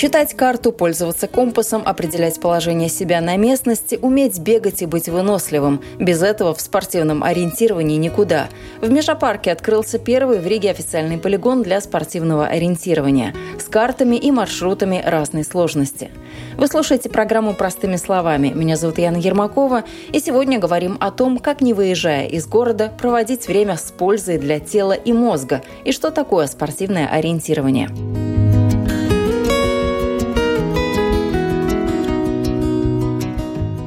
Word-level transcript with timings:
Читать 0.00 0.32
карту, 0.32 0.72
пользоваться 0.72 1.28
компасом, 1.28 1.82
определять 1.84 2.40
положение 2.40 2.88
себя 2.88 3.20
на 3.20 3.36
местности, 3.36 3.98
уметь 4.00 4.38
бегать 4.38 4.80
и 4.80 4.86
быть 4.86 5.10
выносливым. 5.10 5.82
Без 5.98 6.22
этого 6.22 6.54
в 6.54 6.60
спортивном 6.62 7.22
ориентировании 7.22 7.98
никуда. 7.98 8.48
В 8.80 8.90
Межапарке 8.90 9.52
открылся 9.52 9.98
первый 9.98 10.38
в 10.38 10.46
Риге 10.46 10.70
официальный 10.70 11.18
полигон 11.18 11.62
для 11.62 11.82
спортивного 11.82 12.46
ориентирования 12.46 13.34
с 13.58 13.64
картами 13.64 14.16
и 14.16 14.30
маршрутами 14.30 15.02
разной 15.04 15.44
сложности. 15.44 16.08
Вы 16.56 16.66
слушаете 16.68 17.10
программу 17.10 17.52
«Простыми 17.52 17.96
словами». 17.96 18.52
Меня 18.54 18.76
зовут 18.76 18.96
Яна 18.96 19.18
Ермакова, 19.18 19.84
и 20.12 20.20
сегодня 20.20 20.58
говорим 20.58 20.96
о 20.98 21.10
том, 21.10 21.36
как, 21.36 21.60
не 21.60 21.74
выезжая 21.74 22.26
из 22.26 22.46
города, 22.46 22.90
проводить 22.98 23.48
время 23.48 23.76
с 23.76 23.92
пользой 23.92 24.38
для 24.38 24.60
тела 24.60 24.94
и 24.94 25.12
мозга, 25.12 25.60
и 25.84 25.92
что 25.92 26.10
такое 26.10 26.46
спортивное 26.46 27.06
ориентирование. 27.06 28.29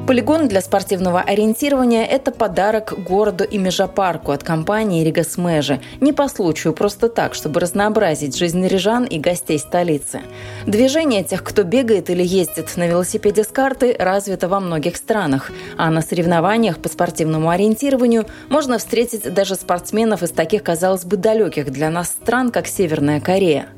Полигон 0.06 0.48
для 0.48 0.60
спортивного 0.60 1.22
ориентирования– 1.22 2.04
это 2.10 2.30
подарок 2.30 2.92
городу 3.08 3.42
и 3.42 3.56
межапарку 3.56 4.32
от 4.32 4.42
компании 4.44 5.02
«Ригас 5.02 5.38
Мэжи». 5.38 5.80
Не 6.02 6.12
по 6.12 6.28
случаю, 6.28 6.74
просто 6.74 7.08
так, 7.08 7.32
чтобы 7.32 7.60
разнообразить 7.60 8.36
жизнь 8.36 8.66
рижан 8.66 9.04
и 9.04 9.18
гостей 9.18 9.58
столицы. 9.58 10.20
Движение 10.66 11.24
тех, 11.24 11.42
кто 11.42 11.62
бегает 11.62 12.10
или 12.10 12.22
ездит 12.22 12.76
на 12.76 12.86
велосипеде 12.86 13.44
с 13.44 13.46
карты, 13.46 13.96
развито 13.98 14.46
во 14.46 14.60
многих 14.60 14.96
странах. 14.96 15.50
А 15.78 15.90
на 15.90 16.02
соревнованиях 16.02 16.80
по 16.80 16.90
спортивному 16.90 17.48
ориентированию 17.48 18.26
можно 18.50 18.76
встретить 18.76 19.32
даже 19.32 19.54
спортсменов 19.54 20.22
из 20.22 20.32
таких, 20.32 20.62
казалось 20.62 21.06
бы, 21.06 21.16
далеких 21.16 21.70
для 21.70 21.88
нас 21.88 22.08
стран, 22.08 22.50
как 22.50 22.66
Северная 22.66 23.20
Корея. 23.20 23.68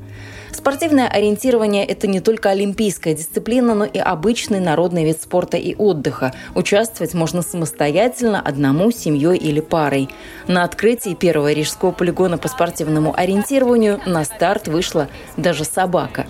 Спортивное 0.57 1.07
ориентирование– 1.07 1.85
это 1.87 2.07
не 2.07 2.19
только 2.19 2.49
олимпийская 2.49 3.13
дисциплина, 3.13 3.75
но 3.75 3.85
и 3.85 3.99
обычный 3.99 4.59
народный 4.59 5.05
вид 5.05 5.21
спорта 5.21 5.55
и 5.55 5.75
отдыха. 5.75 6.33
Участвовать 6.55 7.13
можно 7.13 7.43
самостоятельно, 7.43 8.41
одному, 8.41 8.89
семьей 8.89 9.37
или 9.37 9.59
парой. 9.59 10.09
На 10.47 10.63
открытии 10.63 11.13
первого 11.13 11.53
рижского 11.53 11.91
полигона 11.91 12.39
по 12.39 12.47
спортивному 12.47 13.13
ориентированию 13.15 14.01
на 14.07 14.25
старт 14.25 14.67
вышла 14.67 15.09
даже 15.37 15.63
собака. 15.63 16.25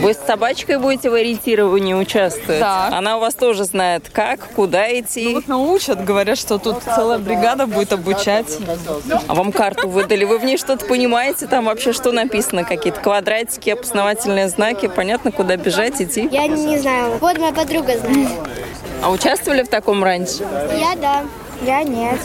Вы 0.00 0.12
с 0.12 0.18
собачкой 0.18 0.78
будете 0.78 1.10
в 1.10 1.14
ориентировании 1.14 1.94
участвовать? 1.94 2.60
Да. 2.60 2.88
Она 2.92 3.18
у 3.18 3.20
вас 3.20 3.34
тоже 3.34 3.64
знает, 3.64 4.10
как, 4.12 4.40
куда 4.56 4.88
идти. 4.98 5.28
Ну, 5.28 5.34
вот 5.34 5.48
научат, 5.48 6.04
говорят, 6.04 6.36
что 6.36 6.58
тут 6.58 6.82
целая 6.82 7.18
бригада 7.18 7.66
будет 7.66 7.92
обучать. 7.92 8.58
А 9.28 9.34
вам 9.34 9.52
карту 9.52 9.88
выдали? 9.88 10.24
Вы 10.24 10.38
в 10.38 10.44
ней 10.44 10.56
что-то 10.58 10.84
понимаете? 10.96 11.46
Там 11.46 11.66
вообще 11.66 11.92
что 11.92 12.10
написано? 12.10 12.64
Какие-то 12.64 13.00
квадратики, 13.00 13.68
опознавательные 13.68 14.48
знаки? 14.48 14.88
Понятно, 14.88 15.30
куда 15.30 15.56
бежать, 15.56 16.00
идти? 16.00 16.26
Я 16.32 16.46
не 16.46 16.78
знаю. 16.78 17.18
Вот 17.20 17.38
моя 17.38 17.52
подруга 17.52 17.98
знает. 17.98 18.28
А 19.02 19.10
участвовали 19.10 19.62
в 19.62 19.68
таком 19.68 20.02
раньше? 20.02 20.42
Я 20.80 20.96
да. 20.96 21.24
Я 21.62 21.82
нет. 21.82 22.20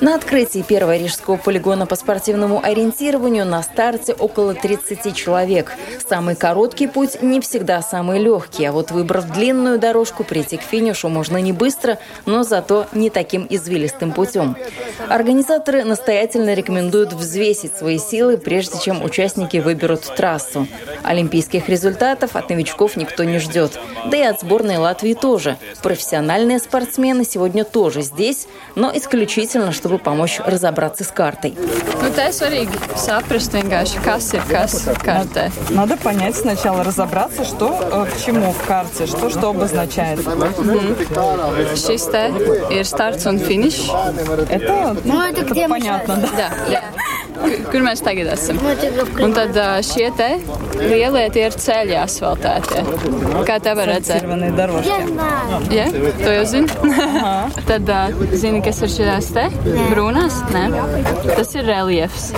На 0.00 0.14
открытии 0.14 0.62
первого 0.62 0.96
рижского 0.96 1.36
полигона 1.36 1.86
по 1.86 1.96
спортивному 1.96 2.62
ориентированию 2.62 3.44
на 3.44 3.62
старте 3.62 4.12
около 4.12 4.54
30 4.54 5.14
человек. 5.14 5.72
Самый 6.08 6.36
короткий 6.36 6.86
путь 6.86 7.20
не 7.20 7.40
всегда 7.40 7.82
самый 7.82 8.20
легкий, 8.20 8.64
а 8.64 8.72
вот 8.72 8.90
выбрав 8.90 9.32
длинную 9.32 9.78
дорожку, 9.78 10.22
прийти 10.22 10.56
к 10.56 10.62
финишу 10.62 11.08
можно 11.08 11.38
не 11.38 11.52
быстро, 11.52 11.98
но 12.26 12.44
зато 12.44 12.86
не 12.92 13.10
таким 13.10 13.46
извилистым 13.50 14.12
путем. 14.12 14.56
Организаторы 15.08 15.84
настоятельно 15.84 16.54
рекомендуют 16.54 17.12
взвесить 17.12 17.76
свои 17.76 17.98
силы, 17.98 18.38
прежде 18.38 18.78
чем 18.78 19.02
участники 19.02 19.56
выберут 19.56 20.02
трассу. 20.16 20.68
Олимпийских 21.02 21.68
результатов 21.68 22.36
от 22.36 22.50
новичков 22.50 22.96
никто 22.96 23.24
не 23.24 23.38
ждет. 23.38 23.78
Да 24.06 24.16
и 24.16 24.22
от 24.22 24.40
сборной 24.40 24.76
Латвии 24.76 25.14
тоже. 25.14 25.56
Профессиональные 25.82 26.58
спортсмены 26.58 27.24
сегодня 27.24 27.64
тоже 27.64 28.02
здесь, 28.02 28.46
но 28.74 28.90
исключительно, 28.94 29.72
чтобы 29.72 29.98
помочь 29.98 30.40
разобраться 30.44 31.04
с 31.04 31.08
картой. 31.08 31.54
Nu, 31.98 32.10
te 32.14 32.28
svarīgi 32.30 32.78
saprast 32.96 33.52
vienkārši, 33.56 34.02
kas 34.04 34.32
ir 34.36 34.44
kas 34.48 34.86
kartē. 35.02 35.50
Надо 35.70 35.96
понять 35.96 36.36
сначала, 36.36 36.84
разобраться, 36.84 37.44
что 37.44 37.72
э, 37.80 38.06
к 38.10 38.24
чему 38.24 38.52
в 38.52 38.66
карте, 38.66 39.06
что 39.06 39.30
что 39.30 39.50
обозначает. 39.50 40.20
Te 42.08 42.24
ir 42.70 42.84
starts 42.84 43.26
un 43.26 43.38
finišs. 43.38 43.90
Это, 44.50 44.96
Ну, 45.04 45.22
это 45.22 45.44
где 45.44 45.66
мы 45.66 45.78
понятно, 45.78 46.16
да. 46.16 46.50
Jā, 46.68 46.80
jā. 46.80 46.82
Kur 47.70 47.84
mēs 47.86 48.02
tagad 48.02 48.32
esam? 48.32 48.58
Это 48.66 49.04
Un 49.22 49.34
tad 49.36 49.56
ā, 49.56 49.66
šie 49.86 50.08
te 50.18 50.28
lielie 50.80 51.24
tie 51.34 51.44
ir 51.46 51.54
ceļi 51.54 51.94
asfaltētie. 52.00 52.82
Kā 53.46 53.58
te 53.62 53.74
var 53.78 53.90
redzēt? 53.92 54.26
Ja? 55.70 55.86
To 56.24 56.34
jau 56.34 56.44
zini? 56.50 56.68
tad 57.70 57.92
ā, 57.94 58.00
zini, 58.34 58.62
kas 58.68 58.82
ir 58.84 58.90
šīs 58.92 59.30
te 59.32 59.46
brūnās? 59.88 60.42
Nē. 60.52 60.66
Tas 61.32 61.54
ir 61.56 61.64
reliefs. 61.64 62.32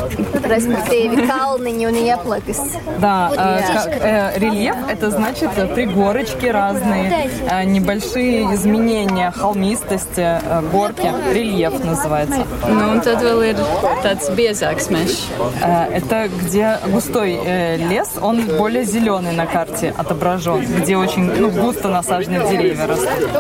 respektīvi 0.51 1.27
kalniņi 1.29 1.87
un 1.89 1.99
ieplakas. 2.01 2.61
Да, 3.01 3.31
э, 3.37 3.89
э, 4.01 4.39
рельеф 4.39 4.77
это 4.89 5.11
значит 5.11 5.51
э, 5.57 5.67
пригорочки 5.67 6.47
разные, 6.47 7.31
э, 7.49 7.65
небольшие 7.65 8.55
изменения 8.55 9.31
холмистости, 9.31 10.21
э, 10.21 10.63
горки. 10.73 11.11
Рельеф 11.33 11.85
называется. 11.85 12.47
Nu, 12.69 12.91
un 12.93 13.01
tad 13.01 13.23
vēl 13.23 13.43
ir 13.51 13.57
tāds 14.03 14.31
biezāks 14.37 14.91
mežs. 14.91 15.27
Э, 15.63 15.87
это 15.93 16.29
где 16.29 16.79
густой 16.87 17.39
э, 17.45 17.77
лес, 17.77 18.11
он 18.21 18.47
более 18.59 18.85
зеленый 18.85 19.33
на 19.33 19.47
карте 19.47 19.95
отображен, 19.97 20.61
где 20.81 20.97
очень 20.97 21.25
ну, 21.25 21.51
густо 21.51 21.89
насажены 21.89 22.49
деревья 22.51 22.87
растут. 22.87 23.31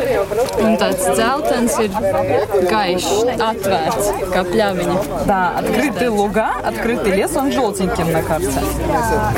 Un 0.60 0.76
tāds 0.76 1.04
dzeltens 1.16 1.78
ir 1.78 1.90
gaišs, 2.70 3.10
atvērts, 3.38 4.06
kā. 4.30 4.44
Да, 5.26 5.58
открытые 5.58 6.08
луга, 6.10 6.50
открытый 6.64 7.12
лес, 7.12 7.36
он 7.36 7.52
желтеньким 7.52 8.12
на 8.12 8.22
карте. 8.22 8.52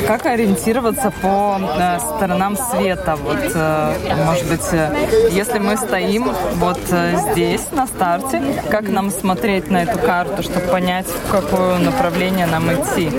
Как 0.07 0.25
ориентироваться 0.25 1.11
по 1.21 1.59
э, 1.59 1.99
сторонам 1.99 2.57
света? 2.57 3.15
Вот, 3.15 3.51
э, 3.53 3.93
может 4.25 4.47
быть, 4.47 4.67
э, 4.71 5.29
если 5.31 5.59
мы 5.59 5.77
стоим 5.77 6.31
вот 6.55 6.79
э, 6.91 7.17
здесь, 7.31 7.61
на 7.71 7.87
старте, 7.87 8.41
как 8.69 8.89
нам 8.89 9.11
смотреть 9.11 9.69
на 9.69 9.83
эту 9.83 9.99
карту, 9.99 10.43
чтобы 10.43 10.67
понять, 10.67 11.05
в 11.07 11.31
какое 11.31 11.77
направление 11.79 12.45
нам 12.45 12.71
идти? 12.73 13.09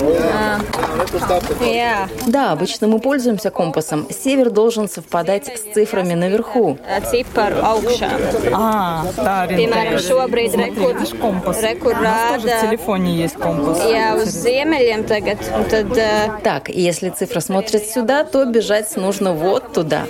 Jā, 1.61 2.07
Да, 2.27 2.51
обычно 2.51 2.87
мы 2.87 2.99
пользуемся 2.99 3.49
компасом. 3.49 4.07
Север 4.23 4.49
должен 4.49 4.89
совпадать 4.89 5.45
с 5.45 5.73
цифрами 5.73 6.13
наверху. 6.13 6.77
ciparu 7.11 7.61
augšā. 7.61 8.09
А, 8.53 9.05
да, 9.17 9.41
ориентируешься. 9.43 10.04
Šobrīd 10.07 10.51
Смотри, 10.51 10.71
rekur, 10.71 10.95
это 10.95 11.05
ж 11.05 11.19
компас. 11.19 11.61
rekur 11.63 11.93
У 11.99 12.01
нас 12.03 12.33
тоже 12.33 12.47
в 12.47 12.61
телефоне 12.61 13.15
есть 13.15 13.35
компас. 13.35 13.79
jā, 13.85 14.15
uz 14.15 14.29
ziemeļiem 14.29 15.03
tagad. 15.07 15.39
Tad 15.69 15.91
uh, 15.91 16.41
Так, 16.43 16.69
и 16.69 16.81
если 16.81 17.09
цифра 17.09 17.39
смотрит 17.39 17.85
сюда, 17.87 18.23
то 18.23 18.45
бежать 18.45 18.95
нужно 18.97 19.33
вот 19.33 19.73
туда. 19.73 20.03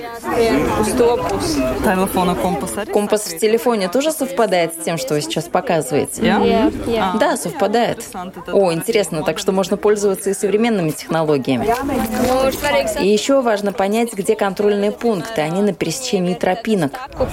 Телефона 1.83 2.35
компаса. 2.35 2.85
Компас 2.85 3.21
в 3.21 3.37
телефоне 3.37 3.89
тоже 3.89 4.11
совпадает 4.11 4.73
с 4.73 4.83
тем, 4.83 4.97
что 4.97 5.13
вы 5.13 5.21
сейчас 5.21 5.45
показываете? 5.45 6.25
Я? 6.25 6.71
Jā. 6.85 7.13
Да, 7.19 7.37
совпадает. 7.37 8.03
О, 8.51 8.73
интересно, 8.73 9.23
так 9.23 9.39
что 9.39 9.51
можно 9.51 9.77
пользоваться 9.77 10.29
и 10.29 10.33
современными 10.33 10.91
технологиями. 10.91 11.65
Svarīgi 11.65 13.03
И 13.03 13.07
еще 13.07 13.41
важно 13.41 13.73
понять, 13.73 14.13
где 14.13 14.35
контрольные 14.35 14.91
пункты. 14.91 15.41
Они 15.41 15.61
на 15.61 15.73
пересечении 15.73 16.33
тропинок. 16.33 16.93
Он 17.17 17.27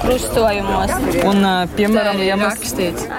э, 1.45 1.69
ir 1.77 2.25
я. 2.25 2.52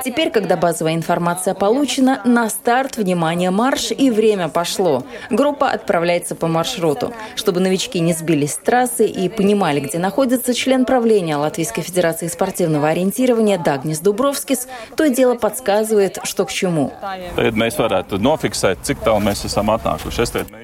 Теперь, 0.03 0.31
когда 0.31 0.57
базовая 0.57 0.93
информация 0.95 1.53
получена, 1.53 2.21
на 2.25 2.49
старт, 2.49 2.97
внимание, 2.97 3.51
марш 3.51 3.91
и 3.91 4.09
время 4.11 4.49
пошло. 4.49 5.03
Группа 5.29 5.69
отправляется 5.69 6.35
по 6.35 6.47
маршруту. 6.47 7.13
Чтобы 7.35 7.59
новички 7.59 7.99
не 7.99 8.13
сбились 8.13 8.53
с 8.53 8.57
трассы 8.57 9.05
и 9.05 9.29
понимали, 9.29 9.79
где 9.79 9.99
находится 9.99 10.53
член 10.53 10.85
правления 10.85 11.37
Латвийской 11.37 11.81
Федерации 11.81 12.27
спортивного 12.27 12.89
ориентирования 12.89 13.57
Дагнис 13.57 13.99
Дубровскис, 13.99 14.67
то 14.95 15.05
и 15.05 15.13
дело 15.13 15.35
подсказывает, 15.35 16.19
что 16.23 16.45
к 16.45 16.51
чему. 16.51 16.91
Mēģināšu. 17.35 17.83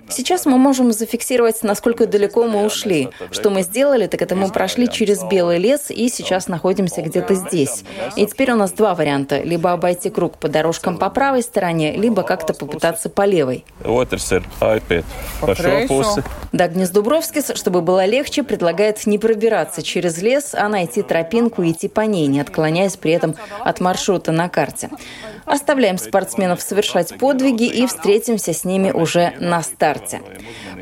Сейчас 0.10 0.46
мы 0.46 0.58
можем 0.58 0.92
зафиксировать, 0.92 1.64
насколько 1.64 2.06
далеко 2.08 2.46
мы 2.46 2.66
ушли. 2.66 3.10
Что 3.32 3.50
мы 3.50 3.64
сделали, 3.64 4.08
так 4.08 4.22
это 4.22 4.36
мы 4.36 4.50
прошли 4.50 4.90
через 4.90 5.24
Белый 5.24 5.58
лес 5.60 5.90
и 5.90 6.10
сейчас 6.10 6.48
находимся 6.48 7.02
где-то 7.02 7.36
здесь. 7.36 7.84
И 8.16 8.26
теперь 8.26 8.52
у 8.52 8.56
нас 8.60 8.72
два 8.72 8.94
варианта. 8.94 9.42
Либо 9.42 9.72
обойти 9.72 10.10
круг 10.10 10.38
по 10.38 10.48
дорожкам 10.48 10.98
по 10.98 11.10
правой 11.10 11.42
стороне, 11.42 11.96
либо 11.96 12.24
как-то 12.24 12.54
попытаться 12.54 13.10
по 13.10 13.26
левой. 13.26 13.66
Дагнес 16.52 16.90
Дубровскис, 16.90 17.52
чтобы 17.56 17.82
было 17.82 18.06
легче, 18.06 18.44
предлагает 18.44 19.06
не 19.06 19.18
пробираться 19.18 19.82
через 19.82 20.22
лес, 20.22 20.54
а 20.54 20.68
найти 20.68 21.02
тропинку 21.02 21.64
и 21.64 21.72
идти 21.72 21.88
по 21.88 22.02
ней, 22.02 22.28
не 22.28 22.40
отклоняясь 22.40 22.98
при 22.98 23.12
этом 23.14 23.36
от 23.62 23.80
маршрута 23.80 24.32
на 24.32 24.50
карте. 24.50 24.90
Оставляем 25.46 25.98
спортсменов 25.98 26.62
совершать 26.62 27.18
подвиги 27.18 27.64
и 27.64 27.88
встретимся 27.88 28.54
с 28.54 28.66
ними 28.66 28.92
уже 28.92 29.34
на 29.40 29.64
старте. 29.64 30.22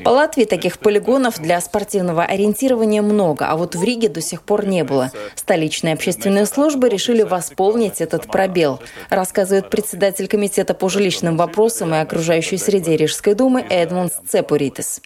По 0.03 0.09
Латвии 0.09 0.43
таких 0.43 0.79
полигонов 0.79 1.39
для 1.39 1.59
спортивного 1.61 2.23
ориентирования 2.23 3.01
много, 3.01 3.47
а 3.47 3.55
вот 3.55 3.75
в 3.75 3.83
Риге 3.83 4.09
до 4.09 4.21
сих 4.21 4.41
пор 4.41 4.65
не 4.65 4.83
было. 4.83 5.11
Столичные 5.35 5.93
общественные 5.93 6.45
службы 6.45 6.89
решили 6.89 7.23
восполнить 7.67 8.01
этот 8.01 8.27
пробел, 8.27 8.79
рассказывает 9.09 9.69
председатель 9.69 10.27
комитета 10.27 10.73
по 10.73 10.89
жилищным 10.89 11.35
вопросам 11.37 11.93
и 11.93 11.97
окружающей 11.97 12.57
среде 12.57 12.95
Рижской 12.95 13.33
думы 13.33 13.65
Эдмундс 13.69 14.15
Цепуритис. 14.27 15.01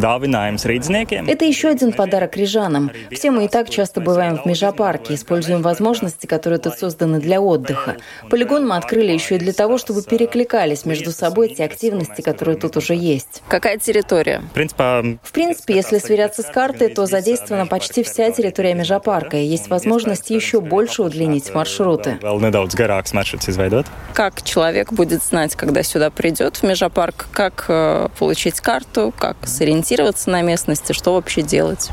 Dāvinājums 0.00 0.64
rīzniekiem. 0.64 1.30
Это 1.30 1.44
еще 1.44 1.68
один 1.68 1.92
подарок 1.92 2.36
рижанам. 2.36 2.90
Все 3.10 3.30
мы 3.30 3.44
и 3.44 3.48
так 3.48 3.68
часто 3.68 4.00
бываем 4.00 4.38
в 4.38 4.46
межапарке, 4.46 5.14
используем 5.14 5.62
возможности, 5.62 6.26
которые 6.26 6.58
тут 6.58 6.78
созданы 6.78 7.20
для 7.20 7.40
отдыха. 7.40 7.96
Полигон 8.30 8.66
мы 8.66 8.76
открыли 8.76 9.12
еще 9.12 9.36
и 9.36 9.38
для 9.38 9.52
того, 9.52 9.78
чтобы 9.78 10.02
перекликались 10.02 10.86
между 10.86 11.10
собой 11.12 11.48
те 11.50 11.64
активности, 11.64 12.22
которые 12.22 12.56
тут 12.56 12.76
уже 12.76 12.94
есть. 12.94 13.42
Какая 13.48 13.78
территория? 13.78 14.42
В 14.54 15.32
принципе, 15.32 15.74
если 15.74 15.98
сверяться 15.98 16.42
с 16.42 16.46
картой, 16.46 16.88
то 16.88 17.06
задействована 17.06 17.66
почти 17.66 18.02
вся 18.02 18.30
территория 18.30 18.74
межапарка, 18.74 19.36
и 19.36 19.44
есть 19.44 19.68
возможность 19.68 19.89
еще 20.30 20.60
больше 20.60 21.02
удлинить 21.02 21.54
маршруты. 21.54 22.18
Как 24.14 24.42
человек 24.42 24.92
будет 24.92 25.22
знать, 25.22 25.54
когда 25.56 25.82
сюда 25.82 26.10
придет 26.10 26.56
в 26.56 26.62
Межапарк, 26.62 27.28
как 27.32 27.66
э, 27.68 28.08
получить 28.18 28.60
карту, 28.60 29.12
как 29.16 29.36
сориентироваться 29.46 30.30
на 30.30 30.42
местности, 30.42 30.92
что 30.92 31.14
вообще 31.14 31.42
делать? 31.42 31.90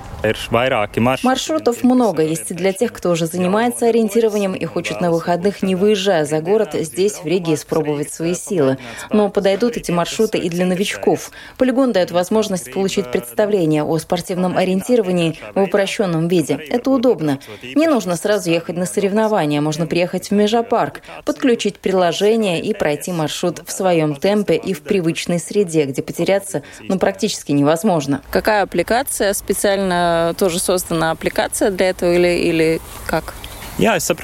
Маршрутов 1.23 1.83
много, 1.83 2.23
есть 2.23 2.51
и 2.51 2.53
для 2.53 2.73
тех, 2.73 2.91
кто 2.91 3.11
уже 3.11 3.27
занимается 3.27 3.87
ориентированием 3.87 4.53
и 4.53 4.65
хочет 4.65 4.99
на 4.99 5.11
выходных, 5.11 5.61
не 5.61 5.75
выезжая 5.75 6.25
за 6.25 6.41
город, 6.41 6.69
здесь, 6.73 7.13
в 7.13 7.25
Риге, 7.25 7.53
испробовать 7.53 8.11
свои 8.11 8.33
силы. 8.33 8.77
Но 9.11 9.29
подойдут 9.29 9.77
эти 9.77 9.91
маршруты 9.91 10.37
и 10.37 10.49
для 10.49 10.65
новичков. 10.65 11.31
Полигон 11.57 11.91
дает 11.91 12.11
возможность 12.11 12.73
получить 12.73 13.11
представление 13.11 13.83
о 13.83 13.97
спортивном 13.99 14.57
ориентировании 14.57 15.39
в 15.55 15.61
упрощенном 15.61 16.27
виде. 16.27 16.55
Это 16.69 16.89
удобно. 16.89 17.39
Не 17.75 17.86
нужно 17.89 18.15
сразу 18.15 18.49
ехать 18.49 18.77
на 18.77 18.85
соревнования, 18.85 19.61
можно 19.61 19.87
приехать 19.87 20.29
в 20.29 20.33
Межапарк, 20.33 21.01
подключить 21.25 21.79
приложение 21.79 22.61
и 22.61 22.73
пройти 22.73 23.11
маршрут 23.11 23.61
в 23.65 23.71
своем 23.71 24.15
темпе 24.15 24.55
и 24.55 24.73
в 24.73 24.81
привычной 24.81 25.39
среде, 25.39 25.85
где 25.85 26.01
потеряться 26.01 26.63
ну, 26.81 26.99
практически 26.99 27.51
невозможно. 27.51 28.21
Какая 28.31 28.63
аппликация? 28.63 29.33
Специально 29.33 30.35
тоже 30.37 30.59
создана 30.59 31.11
аппликация 31.11 31.71
для 31.71 31.89
этого 31.89 32.13
или, 32.13 32.27
или 32.27 32.81
как? 33.07 33.33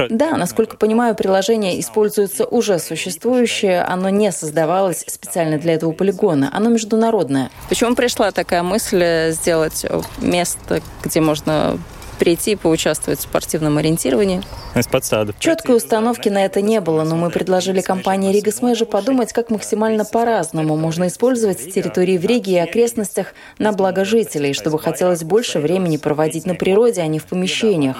Да, 0.10 0.36
насколько 0.36 0.77
понимаю, 0.77 1.15
приложение 1.15 1.80
используется 1.80 2.45
уже 2.45 2.80
существующее, 2.80 3.83
оно 3.83 4.10
не 4.10 4.31
создавалось 4.31 5.04
специально 5.07 5.60
для 5.60 5.75
этого 5.75 5.92
полигона, 5.92 6.50
оно 6.51 6.69
международное. 6.69 7.51
Почему 7.69 7.94
пришла 7.95 8.31
такая 8.31 8.63
мысль 8.63 9.31
сделать 9.31 9.86
место, 10.19 10.81
где 11.04 11.21
можно 11.21 11.77
прийти 12.24 12.52
и 12.52 12.56
поучаствовать 12.56 13.20
в 13.20 13.24
спортивном 13.24 13.78
ориентировании? 13.78 14.42
Pats 14.75 15.12
tādu 15.12 15.36
Четкой 15.40 15.75
установки 15.75 16.30
на 16.30 16.46
это 16.46 16.62
не 16.62 16.80
было, 16.80 17.04
но 17.04 17.18
мы 17.18 17.30
предложили 17.30 17.81
компании 17.81 18.31
Рига 18.31 18.54
Смэжи 18.54 18.86
подумать, 18.86 19.34
как 19.34 19.50
максимально 19.50 20.06
по-разному 20.06 20.78
можно 20.78 21.08
использовать 21.08 21.74
территории 21.74 22.18
в 22.18 22.24
Риге 22.25 22.54
и 22.54 22.58
окрестностях 22.60 23.34
на 23.60 23.74
благо 23.74 24.06
жителей, 24.06 24.54
чтобы 24.54 24.80
хотелось 24.80 25.24
больше 25.24 25.60
времени 25.60 25.98
проводить 25.98 26.46
на 26.46 26.56
природе, 26.56 27.02
а 27.02 27.08
не 27.08 27.20
в 27.20 27.25
помещениях. 27.25 27.98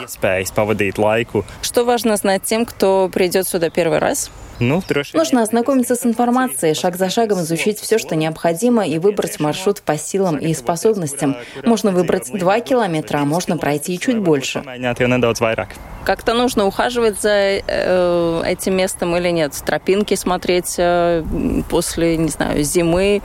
Что 1.62 1.84
важно 1.84 2.16
знать 2.16 2.44
тем, 2.44 2.66
кто 2.66 3.10
придет 3.14 3.46
сюда 3.46 3.70
первый 3.70 4.00
раз? 4.00 4.32
Vien. 4.60 4.84
Нужно 5.14 5.42
ознакомиться 5.42 5.96
с 5.96 6.06
информацией, 6.06 6.74
шаг 6.74 6.96
за 6.96 7.10
шагом 7.10 7.42
изучить 7.42 7.80
все, 7.80 7.98
что 7.98 8.16
необходимо, 8.16 8.86
и 8.86 9.00
выбрать 9.00 9.40
маршрут 9.40 9.82
по 9.82 9.98
силам 9.98 10.38
и 10.38 10.54
способностям. 10.54 11.36
Можно 11.64 11.92
выбрать 11.92 12.32
два 12.32 12.60
километра, 12.60 13.20
а 13.20 13.26
можно 13.26 13.58
пройти 13.58 13.96
и 13.96 14.00
чуть 14.00 14.20
больше. 14.20 14.64
Как-то 16.06 16.34
нужно 16.34 16.66
ухаживать 16.66 17.22
за 17.22 17.62
э, 17.66 18.44
этим 18.46 18.76
местом 18.76 19.16
или 19.16 19.30
нет? 19.30 19.54
Тропинки 19.66 20.16
смотреть 20.16 20.76
э, 20.78 21.24
после, 21.70 22.18
не 22.18 22.28
знаю, 22.28 22.62
зимы, 22.64 23.22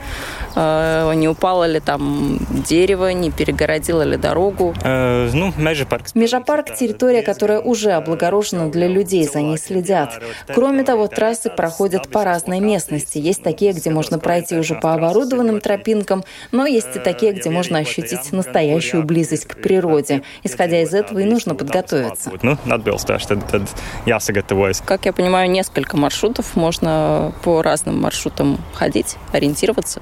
э, 0.55 1.13
не 1.15 1.27
упало 1.27 1.65
ли 1.65 1.81
там 1.81 2.39
дерево, 2.49 3.11
не 3.11 3.31
перегородило 3.31 4.03
ли 4.03 4.15
дорогу. 4.15 4.73
Nu, 4.83 5.53
meža 5.57 5.85
parks. 5.85 6.11
Межапарк– 6.13 6.73
территория, 6.79 7.21
которая 7.21 7.59
уже 7.59 7.91
облагорожена 7.91 8.69
для 8.69 8.87
людей, 8.87 9.27
за 9.27 9.41
ней 9.41 9.57
следят. 9.57 10.21
Кроме 10.47 10.83
того, 10.83 11.07
трассы 11.19 11.49
проходят 11.49 12.07
по 12.07 12.23
разной 12.23 12.61
местности. 12.61 13.17
Есть 13.17 13.43
такие, 13.43 13.73
где 13.73 13.89
можно 13.89 14.19
пройти 14.19 14.55
уже 14.55 14.75
по 14.75 14.93
оборудованным 14.93 15.59
тропинкам, 15.59 16.23
но 16.53 16.65
есть 16.65 16.95
и 16.95 16.99
такие, 16.99 17.33
где 17.33 17.49
можно 17.49 17.79
ощутить 17.79 18.31
настоящую 18.31 19.03
близость 19.03 19.45
к 19.45 19.61
природе. 19.61 20.23
Исходя 20.43 20.81
из 20.81 20.93
этого 20.93 21.19
и 21.19 21.25
нужно 21.25 21.55
подготовиться. 21.55 22.31
Nu, 22.41 22.57
atbilstoši, 22.65 23.27
tad, 23.27 23.51
tad 23.51 23.67
jāsagatavojas. 24.05 24.81
Как 24.85 25.05
я 25.05 25.11
понимаю, 25.11 25.51
несколько 25.51 25.97
маршрутов. 25.97 26.55
Можно 26.55 27.33
по 27.43 27.61
разным 27.61 27.99
маршрутам 27.99 28.57
ходить, 28.73 29.17
ориентироваться. 29.33 30.01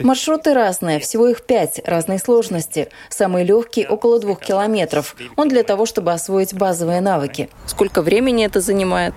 Маршруты 0.00 0.52
разные, 0.52 0.98
всего 0.98 1.28
их 1.28 1.42
пять, 1.46 1.80
разной 1.86 2.18
сложности. 2.18 2.88
Самый 3.08 3.44
легкий– 3.44 3.86
около 3.88 4.20
двух 4.20 4.40
километров. 4.40 5.16
Он 5.36 5.48
для 5.48 5.62
того, 5.62 5.86
чтобы 5.86 6.12
освоить 6.12 6.52
базовые 6.52 7.00
навыки. 7.00 7.48
Сколько 7.64 8.02
времени 8.02 8.44
это 8.44 8.60
занимает? 8.60 9.14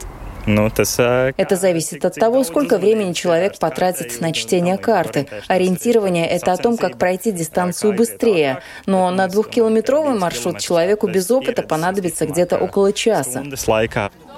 Uh, 0.48 1.34
Это 1.36 1.56
зависит 1.58 2.06
от 2.06 2.16
того, 2.16 2.44
сколько 2.46 2.78
времени 2.78 3.12
человек 3.12 3.60
потратит 3.60 4.22
на 4.22 4.32
чтение 4.32 4.78
карты. 4.78 5.28
Ориентирование– 5.48 6.26
это 6.30 6.54
о 6.54 6.58
том, 6.58 6.78
как 6.78 6.98
пройти 6.98 7.32
дистанцию 7.34 7.94
быстрее. 7.94 8.62
Но 8.86 9.12
на 9.12 9.28
двухкилометровый 9.28 10.18
маршрут 10.18 10.60
человеку 10.60 11.08
без 11.08 11.30
опыта 11.30 11.64
понадобится 11.64 12.26
где-то 12.26 12.58
около 12.58 12.94
часа. 12.94 13.44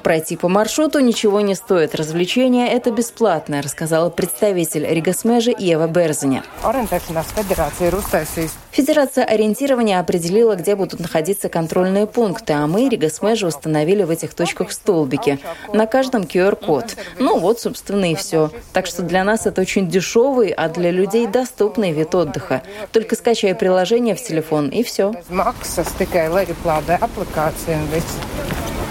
Пройти 0.03 0.37
по 0.37 0.47
маршруту 0.47 0.99
ничего 0.99 1.41
не 1.41 1.55
стоит. 1.55 1.95
Развлечение– 1.95 2.69
это 2.71 2.91
бесплатное, 2.91 3.61
рассказала 3.61 4.09
представитель 4.09 4.85
Ригасмежи 4.85 5.53
Ева 5.57 5.87
Берзиня. 5.87 6.43
Федерация 8.71 9.25
ориентирования 9.25 9.99
определила, 9.99 10.55
где 10.55 10.75
будут 10.75 10.99
находиться 10.99 11.49
контрольные 11.49 12.07
пункты, 12.07 12.53
а 12.53 12.67
мы, 12.67 12.87
Ригасмежи, 12.87 13.47
установили 13.47 14.03
в 14.03 14.09
этих 14.09 14.33
точках 14.33 14.71
столбики. 14.71 15.39
На 15.73 15.85
каждом 15.85 16.23
QR-код. 16.23 16.95
Ну 17.17 17.39
вот, 17.39 17.59
собственно, 17.59 18.11
и 18.11 18.15
все. 18.15 18.51
Так 18.73 18.85
что 18.85 19.01
для 19.01 19.23
нас 19.23 19.45
это 19.45 19.61
очень 19.61 19.89
дешевый, 19.89 20.49
а 20.49 20.69
для 20.69 20.91
людей 20.91 21.27
доступный 21.27 21.91
вид 21.91 22.15
отдыха. 22.15 22.61
Только 22.91 23.15
скачай 23.15 23.53
приложение 23.55 24.15
в 24.15 24.23
телефон, 24.23 24.69
и 24.69 24.83
все. 24.83 25.13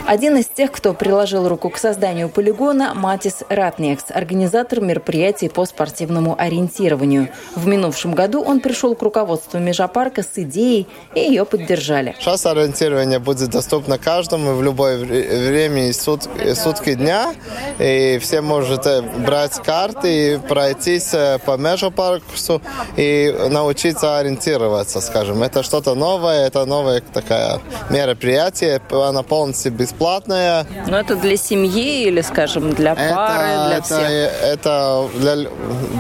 Один 0.09 0.39
из 0.39 0.47
тех, 0.47 0.73
кто 0.73 0.95
приложил 0.95 1.47
руку 1.49 1.69
к 1.69 1.77
созданию 1.77 2.31
полигона, 2.31 2.95
Матис 2.95 3.45
Ратникс, 3.51 4.05
организатор 4.09 4.81
мероприятий 4.81 5.51
по 5.51 5.67
спортивному 5.67 6.35
ориентированию. 6.39 7.29
В 7.55 7.67
минувшем 7.67 8.15
году 8.15 8.43
он 8.43 8.61
пришел 8.61 8.95
к 8.95 9.03
руководству 9.03 9.59
Межапарка 9.59 10.23
с 10.23 10.31
идеей, 10.37 10.87
и 11.15 11.21
ее 11.21 11.45
поддержали. 11.45 12.17
Сейчас 12.19 12.47
ориентирование 12.47 13.19
будет 13.19 13.51
доступно 13.51 13.99
каждому 13.99 14.55
в 14.55 14.63
любое 14.63 14.97
вре- 14.97 15.49
время 15.51 15.89
и 15.91 15.93
сут- 15.93 16.27
сутки 16.55 16.95
дня. 16.95 17.35
И 17.79 18.19
все 18.23 18.41
можете 18.41 19.03
брать 19.03 19.57
карты 19.57 20.09
и 20.09 20.39
пройтись 20.39 21.13
э, 21.13 21.39
по 21.45 21.59
межапарксу 21.59 22.63
и 22.97 23.37
научиться 23.51 24.17
ориентироваться, 24.17 25.03
скажем. 25.03 25.43
Это 25.43 25.63
что-то 25.63 25.95
новое, 25.95 26.47
это 26.47 26.65
новое 26.65 27.03
такое 27.13 27.61
мероприятие. 27.91 28.81
Она 28.91 29.23
полностью 29.23 29.73
бесплатная. 29.99 30.67
Но 30.87 30.99
это 30.99 31.17
для 31.17 31.37
семьи 31.37 32.05
или, 32.05 32.21
скажем, 32.21 32.73
для 32.73 32.95
пары, 32.95 33.69
для 33.69 33.77
это, 33.79 33.85
всех? 33.85 34.33
это 34.43 35.09
для, 35.17 35.37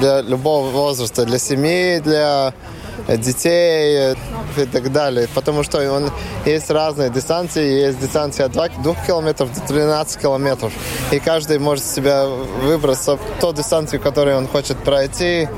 для 0.00 0.21
любого 0.23 0.71
возраста, 0.71 1.25
для 1.25 1.38
семьи, 1.38 1.99
для 2.00 2.55
детей 3.07 4.14
и 4.57 4.64
так 4.67 4.93
далее. 4.93 5.28
Потому 5.35 5.62
что 5.62 5.78
он, 5.93 6.11
есть 6.45 6.71
разные 6.71 7.11
дистанции. 7.11 7.87
Есть 7.87 8.00
дистанция 8.00 8.47
от 8.47 8.52
2, 8.52 8.69
2 8.83 8.95
километров 9.07 9.52
до 9.55 9.61
13 9.61 10.21
километров. 10.21 10.73
И 11.11 11.19
каждый 11.19 11.59
может 11.59 11.85
себя 11.85 12.26
выбрать 12.26 12.99
ту 13.40 13.52
дистанцию, 13.52 14.00
которую 14.00 14.37
он 14.37 14.49
хочет 14.49 14.78
пройти 14.78 15.49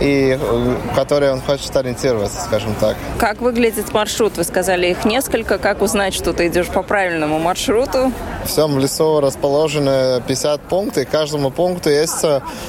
и 0.00 0.38
в 0.40 0.94
которой 0.94 1.32
он 1.32 1.40
хочет 1.40 1.74
ориентироваться, 1.76 2.40
скажем 2.42 2.74
так. 2.80 2.96
Как 3.18 3.40
выглядит 3.40 3.92
маршрут? 3.92 4.36
Вы 4.36 4.44
сказали, 4.44 4.88
их 4.88 5.04
несколько. 5.04 5.58
Как 5.58 5.82
узнать, 5.82 6.14
что 6.14 6.32
ты 6.32 6.48
идешь 6.48 6.68
по 6.68 6.82
правильному 6.82 7.38
маршруту? 7.38 8.12
В 8.44 8.48
всем 8.48 8.78
лесу 8.78 9.20
расположены 9.20 10.20
50 10.26 10.60
пунктов, 10.62 11.02
и 11.02 11.06
каждому 11.06 11.50
пункту 11.50 11.90
есть 11.90 12.24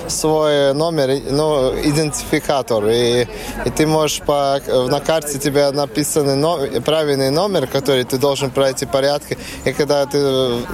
свой 0.07 0.73
номер, 0.73 1.21
ну, 1.31 1.71
идентификатор. 1.79 2.85
И, 2.87 3.27
и 3.65 3.69
ты 3.69 3.87
можешь 3.87 4.12
по, 4.21 4.59
на 4.89 4.99
карте 4.99 5.39
тебе 5.39 5.71
написаны 5.71 6.35
но, 6.35 6.59
правильный 6.81 7.29
номер, 7.29 7.67
который 7.67 8.03
ты 8.03 8.17
должен 8.17 8.51
пройти 8.51 8.85
порядке. 8.85 9.37
И 9.65 9.73
когда 9.73 10.05
ты 10.05 10.17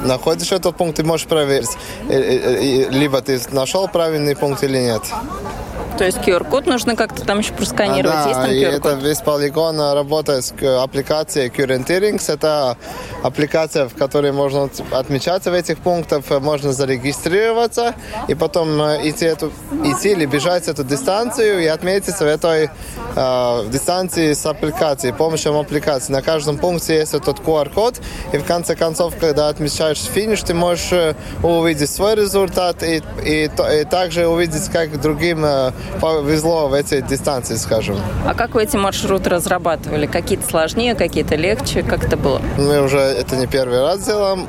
находишь 0.04 0.52
этот 0.52 0.76
пункт, 0.76 0.98
ты 0.98 1.04
можешь 1.04 1.28
проверить, 1.28 1.70
либо 2.08 3.22
ты 3.22 3.40
нашел 3.52 3.88
правильный 3.88 4.36
пункт 4.36 4.64
или 4.64 4.78
нет. 4.78 5.04
То 6.00 6.06
есть 6.06 6.18
QR-код 6.20 6.66
нужно 6.66 6.96
как-то 6.96 7.26
там 7.26 7.40
еще 7.40 7.52
просканировать. 7.52 8.16
А, 8.16 8.24
да, 8.24 8.30
есть 8.30 8.40
там 8.40 8.52
QR-код? 8.52 8.92
это 8.94 9.06
весь 9.06 9.18
полигон 9.18 9.82
работает 9.82 10.46
с 10.46 10.54
аппликацией 10.54 11.50
Currenteerings. 11.50 12.32
Это 12.32 12.78
аппликация, 13.22 13.90
в 13.90 13.96
которой 13.96 14.32
можно 14.32 14.70
отмечаться 14.92 15.52
в 15.52 15.54
этих 15.54 15.80
пунктах, 15.80 16.24
можно 16.40 16.72
зарегистрироваться 16.72 17.96
и 18.30 18.34
потом 18.34 18.80
идти, 18.80 19.26
эту, 19.26 19.52
идти 19.84 20.12
или 20.12 20.26
бежать 20.26 20.70
эту 20.70 20.86
дистанцию 20.86 21.62
и 21.64 21.66
отметиться 21.66 22.24
в 22.24 22.28
этой 22.28 22.70
э, 23.18 23.66
дистанции 23.70 24.32
с 24.32 24.46
аппликацией, 24.46 25.14
помощью 25.14 25.54
аппликации. 25.60 26.14
На 26.14 26.22
каждом 26.22 26.60
пункте 26.60 26.96
есть 26.96 27.14
этот 27.14 27.40
QR-код, 27.40 28.00
и 28.32 28.38
в 28.38 28.46
конце 28.46 28.78
концов, 28.78 29.16
когда 29.20 29.50
отмечаешь 29.50 30.00
финиш, 30.00 30.44
ты 30.44 30.54
можешь 30.54 30.94
увидеть 31.44 31.90
свой 31.90 32.16
результат 32.16 32.84
и, 32.84 33.04
и, 33.26 33.50
и 33.50 33.84
также 33.84 34.28
увидеть, 34.28 34.70
как 34.72 35.02
другим 35.02 35.44
повезло 36.02 36.68
в 36.68 36.74
этой 36.74 37.02
дистанции, 37.02 37.56
скажем. 37.56 37.98
А 38.26 38.34
как 38.34 38.56
вы 38.56 38.64
эти 38.64 38.78
маршруты 38.78 39.30
разрабатывали? 39.30 40.06
Какие-то 40.06 40.48
сложнее, 40.48 40.96
какие-то 40.96 41.36
легче? 41.36 41.84
Как 41.84 42.04
это 42.04 42.18
было? 42.18 42.42
Мы 42.58 42.82
уже 42.82 43.00
это 43.00 43.36
не 43.36 43.48
первый 43.48 43.82
раз 43.82 44.06
делаем. 44.06 44.48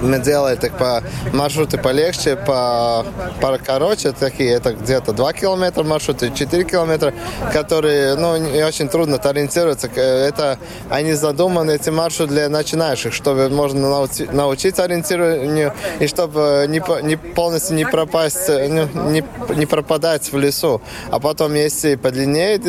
Мы 0.00 0.18
делали 0.18 0.56
так 0.56 0.78
по 0.78 1.02
маршруты 1.32 1.78
полегче, 1.78 2.36
по, 2.36 3.04
по 3.40 3.58
короче 3.58 4.12
такие. 4.12 4.52
Это 4.52 4.72
где-то 4.72 5.12
2 5.12 5.32
километра 5.32 5.82
маршруты, 5.82 6.32
4 6.34 6.64
километра, 6.64 7.12
которые, 7.52 8.14
ну, 8.14 8.36
не 8.36 8.62
очень 8.62 8.88
трудно 8.88 9.16
ориентироваться. 9.16 9.88
Это, 9.88 10.58
они 10.88 11.12
задуманы, 11.12 11.72
эти 11.72 11.90
маршруты 11.90 12.32
для 12.32 12.48
начинающих, 12.48 13.12
чтобы 13.12 13.48
можно 13.48 13.88
научи, 13.88 14.28
научиться 14.32 14.84
ориентированию 14.84 15.72
и 15.98 16.06
чтобы 16.06 16.66
не, 16.68 16.82
не 17.02 17.16
полностью 17.16 17.76
не 17.76 17.84
пропасть, 17.84 18.48
ну, 18.48 18.88
не, 19.10 19.24
не 19.56 19.66
пропадать 19.66 20.32
в 20.32 20.38
лесу. 20.38 20.67
А 21.10 21.18
потом 21.20 21.54
есть 21.54 21.84
и 21.84 21.96
подлиннее 21.96 22.60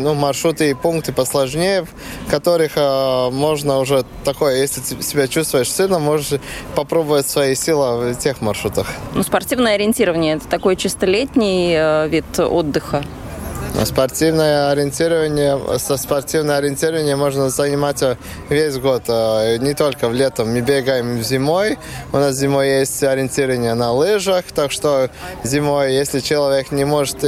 ну, 0.00 0.14
маршруты 0.14 0.70
и 0.70 0.74
пункты 0.74 1.12
посложнее, 1.12 1.84
в 1.84 2.30
которых 2.30 2.72
э, 2.76 3.30
можно 3.30 3.78
уже 3.78 4.04
такое, 4.24 4.60
если 4.60 4.80
ты 4.80 5.02
себя 5.02 5.28
чувствуешь 5.28 5.70
сильно, 5.70 5.98
можешь 5.98 6.40
попробовать 6.74 7.28
свои 7.28 7.54
силы 7.54 8.12
в 8.12 8.18
тех 8.18 8.40
маршрутах. 8.40 8.86
Ну, 9.14 9.22
спортивное 9.22 9.74
ориентирование– 9.74 10.34
это 10.36 10.48
такой 10.48 10.76
чисто 10.76 11.06
летний 11.06 11.74
э, 11.76 12.08
вид 12.08 12.38
отдыха? 12.38 13.02
Спортивное 13.84 14.70
ориентирование, 14.70 15.78
со 15.78 15.96
спортивным 15.96 16.54
ориентированием 16.56 17.18
можно 17.18 17.50
заниматься 17.50 18.16
весь 18.48 18.78
год, 18.78 19.04
а, 19.08 19.56
не 19.56 19.74
только 19.74 20.08
в 20.08 20.14
летом. 20.14 20.52
Мы 20.52 20.60
бегаем 20.60 21.20
зимой, 21.22 21.78
у 22.12 22.18
нас 22.18 22.36
зимой 22.36 22.68
есть 22.68 23.02
ориентирование 23.02 23.74
на 23.74 23.92
лыжах, 23.92 24.44
так 24.54 24.70
что 24.70 25.10
зимой, 25.42 25.94
если 25.94 26.20
человек 26.20 26.70
не 26.70 26.84
может, 26.84 27.24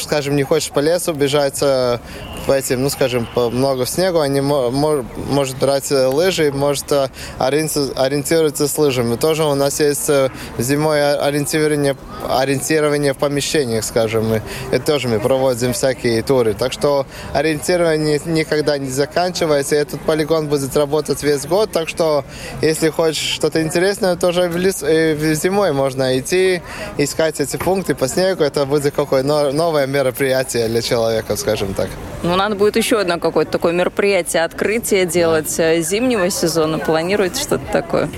скажем, 0.00 0.36
не 0.36 0.42
хочет 0.44 0.72
по 0.72 0.80
лесу 0.80 1.12
бежать 1.12 1.58
а, 1.60 2.00
по 2.46 2.52
этим, 2.52 2.82
ну, 2.82 2.90
скажем, 2.90 3.26
много 3.36 3.86
снегу, 3.86 4.20
они 4.20 4.40
может 4.40 5.56
брать 5.58 5.90
лыжи, 5.90 6.52
может 6.52 6.90
а, 6.92 7.08
ориентироваться 7.38 8.68
с 8.68 8.78
лыжами. 8.78 9.16
Тоже 9.16 9.44
у 9.44 9.54
нас 9.54 9.80
есть 9.80 10.10
зимой 10.58 11.14
ориентирование, 11.14 11.96
ориентирование 12.28 13.12
в 13.14 13.18
помещениях, 13.18 13.84
скажем. 13.84 14.40
Это 14.70 14.84
тоже 14.84 15.08
мы 15.08 15.20
проводим 15.20 15.72
всякие 15.72 16.22
туры. 16.22 16.54
Так 16.54 16.72
что 16.72 17.06
ориентирование 17.32 18.20
никогда 18.24 18.78
не 18.78 18.90
заканчивается. 18.90 19.76
Этот 19.76 20.00
полигон 20.00 20.48
будет 20.48 20.76
работать 20.76 21.22
весь 21.22 21.46
год. 21.46 21.70
Так 21.72 21.88
что, 21.88 22.24
если 22.60 22.88
хочешь 22.90 23.34
что-то 23.34 23.62
интересное, 23.62 24.16
тоже 24.16 24.48
в 24.48 24.56
лес, 24.56 24.82
в 24.82 25.34
зимой 25.34 25.72
можно 25.72 26.18
идти, 26.18 26.62
искать 26.98 27.40
эти 27.40 27.56
пункты 27.56 27.94
по 27.94 28.08
снегу. 28.08 28.42
Это 28.42 28.66
будет 28.66 28.94
какое-то 28.94 29.52
новое 29.52 29.86
мероприятие 29.86 30.68
для 30.68 30.82
человека, 30.82 31.36
скажем 31.36 31.74
так. 31.74 31.88
Ну, 32.22 32.31
надо 32.36 32.54
будет 32.54 32.76
еще 32.76 33.00
одно 33.00 33.18
какое-то 33.18 33.52
такое 33.52 33.72
мероприятие, 33.72 34.44
открытие 34.44 35.06
делать 35.06 35.58
э, 35.58 35.80
зимнего 35.80 36.30
сезона. 36.30 36.78
Планируете 36.78 37.40
что-то 37.40 37.64
такое? 37.72 38.08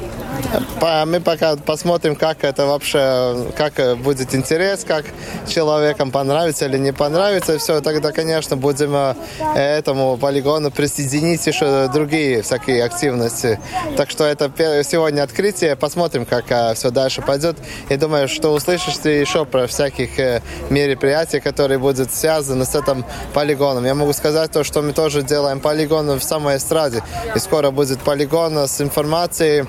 Мы 1.07 1.21
пока 1.21 1.57
посмотрим, 1.57 2.15
как 2.15 2.45
это 2.45 2.67
вообще, 2.67 3.53
как 3.57 3.97
будет 3.99 4.35
интерес, 4.35 4.85
как 4.85 5.05
человекам 5.49 6.11
понравится 6.11 6.67
или 6.67 6.79
не 6.79 6.93
понравится. 6.93 7.59
Все, 7.59 7.81
тогда, 7.81 8.13
конечно, 8.13 8.57
будем 8.57 8.95
э, 8.95 9.15
этому 9.55 10.17
полигону 10.17 10.71
присоединить 10.71 11.47
еще 11.47 11.89
другие 11.89 12.43
всякие 12.43 12.85
активности. 12.85 13.59
Так 13.97 14.11
что 14.11 14.25
это 14.25 14.51
сегодня 14.85 15.23
открытие. 15.23 15.77
Посмотрим, 15.77 16.27
как 16.27 16.45
э, 16.51 16.75
все 16.75 16.91
дальше 16.91 17.23
пойдет. 17.23 17.57
И 17.89 17.97
думаю, 17.97 18.29
что 18.29 18.53
услышишь 18.53 18.99
ты 18.99 19.11
еще 19.11 19.45
про 19.45 19.67
всяких 19.67 20.19
э, 20.19 20.43
мероприятий, 20.71 21.41
которые 21.41 21.79
будут 21.79 22.13
связаны 22.13 22.65
с 22.65 22.75
этим 22.75 23.05
полигоном. 23.33 23.85
Я 23.85 23.95
могу 23.95 24.13
сказать 24.13 24.51
то, 24.51 24.65
что 24.65 24.83
мы 24.83 24.93
тоже 24.93 25.23
делаем 25.23 25.61
полигон 25.61 26.19
в 26.19 26.23
самой 26.23 26.59
эстраде. 26.59 27.03
И 27.35 27.39
скоро 27.39 27.71
будет 27.71 28.01
полигон 28.01 28.59
с 28.59 28.81
информацией 28.81 29.65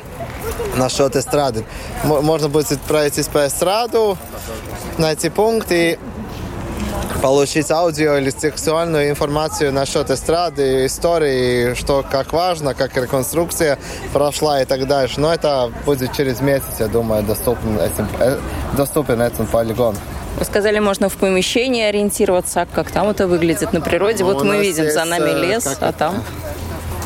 насчет 0.76 1.16
эстрады. 1.16 1.66
Можно 2.04 2.50
будет 2.50 2.80
пройтись 2.82 3.28
по 3.28 3.48
эстраду, 3.48 4.18
найти 4.98 5.30
пункты, 5.30 6.00
получить 7.22 7.72
аудио 7.72 8.18
или 8.18 8.30
текстуальную 8.32 9.10
информацию 9.10 9.74
насчет 9.74 10.10
эстрады, 10.12 10.86
истории, 10.86 11.74
что 11.74 12.06
как 12.10 12.34
важно, 12.34 12.74
как 12.74 12.96
реконструкция 12.98 13.80
прошла 14.14 14.62
и 14.62 14.66
так 14.66 14.88
дальше. 14.88 15.20
Но 15.20 15.34
это 15.34 15.72
будет 15.86 16.14
через 16.14 16.42
месяц, 16.42 16.80
я 16.80 16.88
думаю, 16.88 17.24
доступен 17.24 17.80
этим, 17.80 18.08
доступен 18.78 19.22
этот 19.22 19.50
полигон. 19.50 19.96
Вы 20.38 20.44
сказали, 20.44 20.80
можно 20.80 21.08
в 21.08 21.16
помещении 21.16 21.84
ориентироваться, 21.84 22.62
а 22.62 22.66
как 22.66 22.92
там 22.92 23.10
это 23.10 23.26
выглядит 23.26 23.72
на 23.72 23.80
природе. 23.80 24.24
Ну, 24.24 24.34
вот 24.34 24.44
мы 24.44 24.60
видим 24.60 24.92
за 24.92 25.06
нами 25.06 25.30
э, 25.30 25.48
лес, 25.48 25.78
а 25.80 25.92
там... 25.94 26.24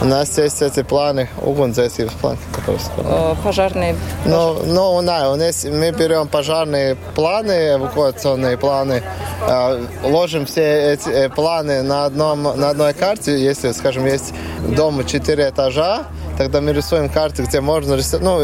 У 0.01 0.06
нас 0.06 0.38
есть 0.38 0.62
эти 0.62 0.82
планы, 0.82 1.27
угонзайские 1.41 2.08
планы, 2.22 2.38
которые 2.53 2.82
Э, 3.00 3.36
Пожарные. 3.44 3.96
Ну, 4.25 4.63
ну, 4.65 4.96
у 4.96 5.01
нас, 5.01 5.27
у 5.27 5.36
нас 5.36 5.65
мы 5.65 5.91
берем 5.91 6.27
пожарные 6.29 6.96
планы, 7.15 7.75
эвакуационные 7.75 8.58
планы, 8.58 9.03
э, 9.46 9.86
ложим 10.03 10.46
все 10.46 10.94
эти 10.94 11.10
э, 11.10 11.29
планы 11.29 11.82
на, 11.82 12.06
одном, 12.06 12.44
на 12.44 12.70
одной 12.70 12.94
карте. 12.94 13.44
Если, 13.44 13.74
скажем, 13.74 14.06
есть 14.06 14.34
дом 14.75 15.06
4 15.06 15.50
этажа, 15.50 16.03
тогда 16.38 16.62
мы 16.62 16.72
рисуем 16.72 17.10
карты, 17.10 17.44
где 17.44 17.60
можно 17.60 17.96
рисовать, 17.96 18.24
ну, 18.24 18.39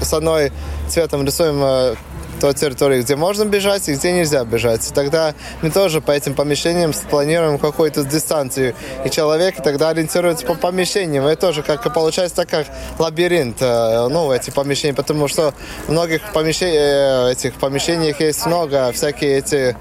с 0.00 0.12
одной 0.12 0.52
цветом 0.88 1.24
рисуем 1.24 1.96
той 2.40 2.54
территории, 2.54 3.02
где 3.02 3.16
можно 3.16 3.44
бежать 3.44 3.88
и 3.88 3.94
где 3.94 4.12
нельзя 4.12 4.44
бежать. 4.44 4.90
Тогда 4.94 5.34
мы 5.62 5.70
тоже 5.70 6.00
по 6.00 6.12
этим 6.12 6.34
помещениям 6.34 6.92
спланируем 6.92 7.58
какую-то 7.58 8.04
дистанцию. 8.04 8.74
И 9.04 9.10
человек 9.10 9.56
тогда 9.62 9.90
ориентируется 9.90 10.46
по 10.46 10.54
помещениям. 10.54 11.26
Это 11.26 11.40
тоже 11.40 11.62
как 11.62 11.92
получается 11.92 12.36
так, 12.36 12.48
как 12.48 12.66
лабиринт, 12.98 13.58
э, 13.60 14.08
ну, 14.08 14.30
эти 14.32 14.50
помещения, 14.50 14.94
потому 14.94 15.28
что 15.28 15.54
в 15.86 15.92
многих 15.92 16.20
помещениях, 16.32 17.28
э, 17.28 17.32
этих 17.32 17.54
помещениях 17.54 18.20
есть 18.20 18.44
много 18.46 18.92
всякие 18.92 19.38
эти 19.38 19.76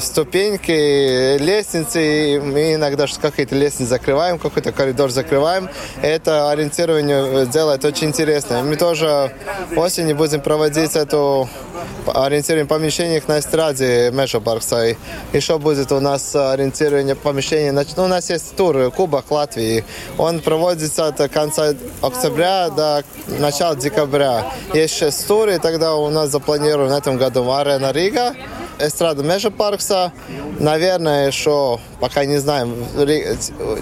ступеньки, 0.00 1.38
лестницы. 1.38 2.40
Мы 2.42 2.74
иногда 2.74 3.06
какие-то 3.06 3.54
лестницы 3.54 3.88
закрываем, 3.90 4.38
какой-то 4.38 4.72
коридор 4.72 5.10
закрываем. 5.10 5.68
Это 6.02 6.50
ориентирование 6.50 7.46
делает 7.46 7.84
очень 7.84 8.08
интересно. 8.08 8.62
Мы 8.62 8.76
тоже 8.76 9.32
осенью 9.76 10.16
будем 10.16 10.40
проводить 10.40 10.96
эту 10.96 11.48
ориентирование 12.06 12.66
помещениях 12.66 13.28
на 13.28 13.38
эстраде 13.38 14.10
Межапаркса. 14.12 14.96
Еще 15.32 15.58
будет 15.58 15.92
у 15.92 16.00
нас 16.00 16.34
ориентирование 16.34 17.14
помещений. 17.14 17.70
Ну, 17.70 18.04
у 18.04 18.08
нас 18.08 18.30
есть 18.30 18.54
тур 18.56 18.90
Кубок 18.90 19.30
Латвии. 19.30 19.84
Он 20.18 20.40
проводится 20.40 21.06
от 21.06 21.16
конца 21.30 21.74
октября 22.02 22.68
до 22.70 23.04
начала 23.38 23.76
декабря. 23.76 24.52
Есть 24.74 24.96
шесть 24.96 25.26
туры, 25.26 25.58
тогда 25.58 25.94
у 25.94 26.10
нас 26.10 26.30
запланировано 26.30 26.94
в 26.94 26.98
этом 26.98 27.16
году 27.16 27.50
Арена 27.52 27.92
Рига, 27.92 28.34
эстрада 28.86 29.22
Межапаркса, 29.22 30.12
наверное, 30.58 31.28
еще 31.28 31.78
пока 32.00 32.24
не 32.24 32.38
знаем, 32.38 32.74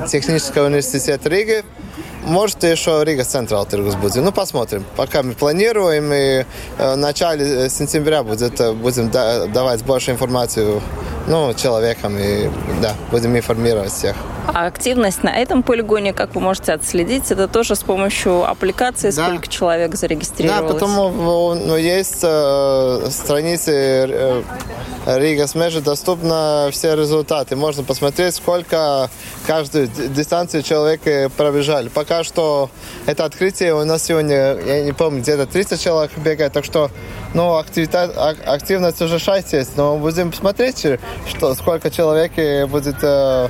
технический 0.09 0.61
университет 0.61 1.27
Риги, 1.27 1.65
может, 2.25 2.63
еще 2.65 3.03
Rīgas 3.03 3.25
Centrāltirgus 3.25 3.95
будет. 3.95 4.17
Ну, 4.17 4.31
посмотрим. 4.31 4.85
Пока 4.97 5.23
мы 5.23 5.33
планируем, 5.33 6.13
и 6.13 6.45
э, 6.79 6.95
в 6.95 6.97
начале 6.97 7.71
сентября 7.71 8.23
будет, 8.23 8.61
э, 8.61 8.73
будем 8.73 9.11
да- 9.11 9.47
давать 9.47 9.83
больше 9.85 10.11
информацию 10.11 10.83
ну, 11.29 11.55
человекам, 11.55 12.19
и 12.19 12.51
да, 12.83 12.95
будем 13.11 13.37
информировать 13.37 13.91
всех. 13.91 14.17
А 14.53 14.67
активность 14.67 15.23
на 15.23 15.31
этом 15.31 15.63
полигоне, 15.63 16.13
как 16.13 16.35
вы 16.35 16.41
можете 16.41 16.73
отследить, 16.73 17.31
это 17.31 17.47
тоже 17.49 17.77
с 17.77 17.83
помощью 17.83 18.49
аппликации, 18.49 19.11
сколько 19.11 19.47
человек 19.49 19.93
Да, 19.93 19.97
зарегистрировалось? 19.97 20.73
потому 20.73 21.55
ну, 21.55 21.77
есть 21.77 22.21
э, 22.23 23.09
страницы 23.11 23.73
э, 23.73 24.43
Рига 25.07 25.47
Смежи, 25.47 25.81
доступны 25.81 26.71
все 26.73 26.97
результаты. 26.97 27.57
Можно 27.57 27.85
посмотреть, 27.85 28.35
сколько 28.35 29.09
каждую 29.47 29.87
дистанцию 29.87 30.63
человек 30.63 31.33
пробежали. 31.37 31.89
Пока 31.89 32.25
что 32.25 32.71
это 33.07 33.25
открытие 33.25 33.75
у 33.75 33.85
нас 33.85 34.03
сегодня, 34.03 34.59
я 34.59 34.83
не 34.83 34.93
помню, 34.93 35.21
где-то 35.21 35.47
30 35.47 35.81
человек 35.81 36.17
бегает, 36.19 36.53
так 36.53 36.65
что 36.65 36.91
ну, 37.35 37.57
активность 37.57 39.01
уже 39.01 39.19
6 39.19 39.53
есть, 39.53 39.77
но 39.77 39.97
будем 39.97 40.33
смотреть, 40.33 40.85
э, 40.85 40.99
что, 41.29 41.55
сколько 41.55 41.91
человек 41.91 42.33
будет 42.69 42.97
э, 43.03 43.49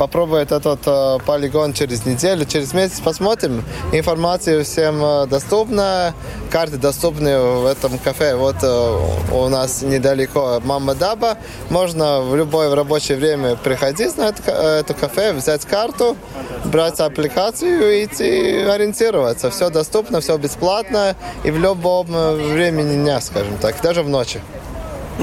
попробует 0.00 0.50
этот 0.50 0.80
э, 0.86 1.18
полигон 1.26 1.74
через 1.74 2.06
неделю, 2.06 2.46
через 2.46 2.72
месяц 2.72 3.00
посмотрим. 3.00 3.62
Информация 3.92 4.64
всем 4.64 5.04
э, 5.04 5.26
доступна, 5.26 6.14
карты 6.50 6.78
доступны 6.78 7.38
в 7.38 7.66
этом 7.66 7.98
кафе. 7.98 8.34
Вот 8.34 8.56
э, 8.62 8.98
у 9.30 9.48
нас 9.48 9.82
недалеко 9.82 10.60
Мама 10.64 10.94
Даба. 10.94 11.36
Можно 11.68 12.22
в 12.22 12.34
любое 12.34 12.74
рабочее 12.74 13.18
время 13.18 13.56
приходить 13.56 14.16
на 14.16 14.28
это, 14.28 14.50
это 14.50 14.94
кафе, 14.94 15.34
взять 15.34 15.66
карту, 15.66 16.16
брать 16.64 16.98
аппликацию 16.98 18.00
и 18.00 18.06
идти 18.06 18.62
ориентироваться. 18.62 19.50
Все 19.50 19.68
доступно, 19.68 20.20
все 20.20 20.38
бесплатно 20.38 21.14
и 21.44 21.50
в 21.50 21.58
любом 21.58 22.06
времени 22.06 22.94
дня, 22.94 23.20
скажем 23.20 23.58
так, 23.58 23.80
даже 23.82 24.02
в 24.02 24.08
ночи. 24.08 24.40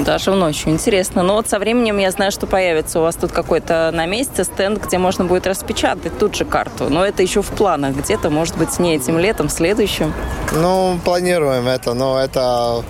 Даже 0.06 0.32
в 0.32 0.36
ночь. 0.36 0.64
Интересно. 0.66 1.24
Но 1.24 1.36
вот 1.36 1.50
со 1.50 1.60
временем 1.60 1.98
я 1.98 2.12
знаю, 2.12 2.32
что 2.32 2.46
появится 2.46 3.00
у 3.00 3.02
вас 3.02 3.16
тут 3.16 3.32
какой-то 3.32 3.92
на 3.94 4.06
месте 4.06 4.44
стенд, 4.44 4.84
где 4.86 4.98
можно 4.98 5.26
будет 5.26 5.48
распечатать 5.48 6.18
тут 6.18 6.36
же 6.36 6.46
карту. 6.46 6.90
Но 6.90 7.06
это 7.06 7.24
еще 7.24 7.42
в 7.42 7.50
планах. 7.50 7.96
Где-то, 7.96 8.30
может 8.30 8.58
быть, 8.58 8.78
не 8.80 8.96
этим 8.96 9.18
летом, 9.18 9.50
следующим. 9.50 10.14
Ну, 10.54 11.00
планируем 11.04 11.68
это, 11.68 11.94
но 11.94 12.20
это, 12.20 12.84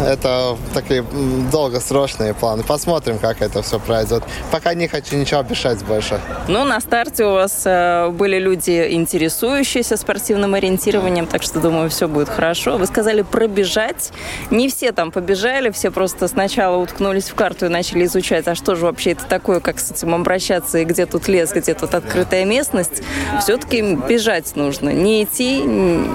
это 0.00 0.56
такие 0.74 1.04
долгосрочные 1.50 2.34
планы. 2.34 2.62
Посмотрим, 2.62 3.18
как 3.18 3.42
это 3.42 3.62
все 3.62 3.78
пройдет. 3.78 4.22
Пока 4.50 4.74
не 4.74 4.88
хочу 4.88 5.16
ничего 5.16 5.40
обещать 5.40 5.84
больше. 5.84 6.20
Ну, 6.48 6.64
на 6.64 6.80
старте 6.80 7.24
у 7.24 7.32
вас 7.32 7.62
э, 7.64 8.08
были 8.10 8.38
люди, 8.38 8.88
интересующиеся 8.90 9.96
спортивным 9.96 10.54
ориентированием, 10.54 11.26
так 11.26 11.42
что, 11.42 11.60
думаю, 11.60 11.90
все 11.90 12.08
будет 12.08 12.28
хорошо. 12.28 12.78
Вы 12.78 12.86
сказали 12.86 13.22
пробежать. 13.22 14.10
Не 14.50 14.68
все 14.68 14.92
там 14.92 15.10
побежали, 15.10 15.70
все 15.70 15.90
просто 15.90 16.28
сначала 16.28 16.76
уткнулись 16.76 17.28
в 17.28 17.34
карту 17.34 17.66
и 17.66 17.68
начали 17.68 18.04
изучать, 18.04 18.48
а 18.48 18.54
что 18.54 18.74
же 18.74 18.86
вообще 18.86 19.12
это 19.12 19.24
такое, 19.26 19.60
как 19.60 19.78
с 19.78 19.90
этим 19.90 20.14
обращаться, 20.14 20.78
и 20.78 20.84
где 20.84 21.06
тут 21.06 21.28
лес, 21.28 21.52
где 21.52 21.74
тут 21.74 21.94
открытая 21.94 22.44
местность. 22.44 23.02
Все-таки 23.40 23.96
бежать 23.96 24.56
нужно. 24.56 24.90
Не 24.90 25.24
идти, 25.24 25.62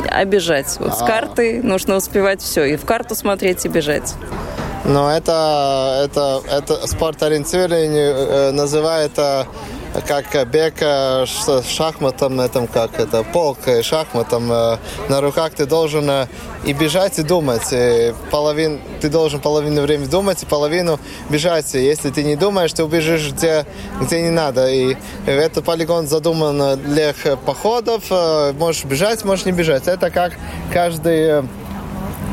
а 0.10 0.26
бежать. 0.26 0.78
Вот 0.80 0.98
с 0.98 1.02
А. 1.02 1.06
карты 1.06 1.62
нужно 1.62 1.96
успевать 1.96 2.42
все. 2.42 2.66
И 2.66 2.78
в 2.78 2.86
карту 2.86 3.16
смотреть, 3.16 3.66
и 3.68 3.70
бежать. 3.70 4.16
Но 4.86 5.12
это, 5.12 6.02
это, 6.06 6.42
это 6.50 6.88
спорт 6.88 7.22
ориентирования 7.22 8.14
э, 8.14 8.52
называют 8.52 9.14
как 10.06 10.48
бег 10.50 10.76
э, 10.80 11.26
с 11.26 11.64
шахматом, 11.68 12.40
этом, 12.40 12.68
как 12.68 13.00
это, 13.00 13.24
полк 13.24 13.60
э, 13.66 13.82
шахматом 13.82 14.52
э, 14.52 14.78
на 15.10 15.22
руках 15.22 15.54
ты 15.54 15.66
должен 15.66 16.10
э, 16.10 16.28
и 16.66 16.74
бежать, 16.74 17.20
и 17.20 17.24
думать. 17.24 17.68
И 17.72 18.14
половин, 18.30 18.80
ты 19.02 19.10
должен 19.10 19.40
половину 19.40 19.82
времени 19.82 20.08
думать, 20.08 20.44
и 20.44 20.46
половину 20.46 21.00
бежать. 21.30 21.74
Если 21.74 22.10
ты 22.10 22.24
не 22.24 22.36
думаешь, 22.36 22.74
ты 22.74 22.84
убежишь 22.84 23.32
где, 23.32 23.66
где 24.02 24.22
не 24.22 24.30
надо. 24.30 24.70
И 24.70 24.96
этот 25.26 25.64
полигон 25.66 26.08
задуман 26.08 26.80
для 26.80 27.14
походов. 27.46 28.04
э, 28.10 28.54
Можешь 28.54 28.86
бежать, 28.86 29.24
можешь 29.26 29.46
не 29.46 29.52
бежать. 29.52 29.88
Это 29.88 30.12
как 30.12 30.34
каждый 30.72 31.20
э, 31.20 31.44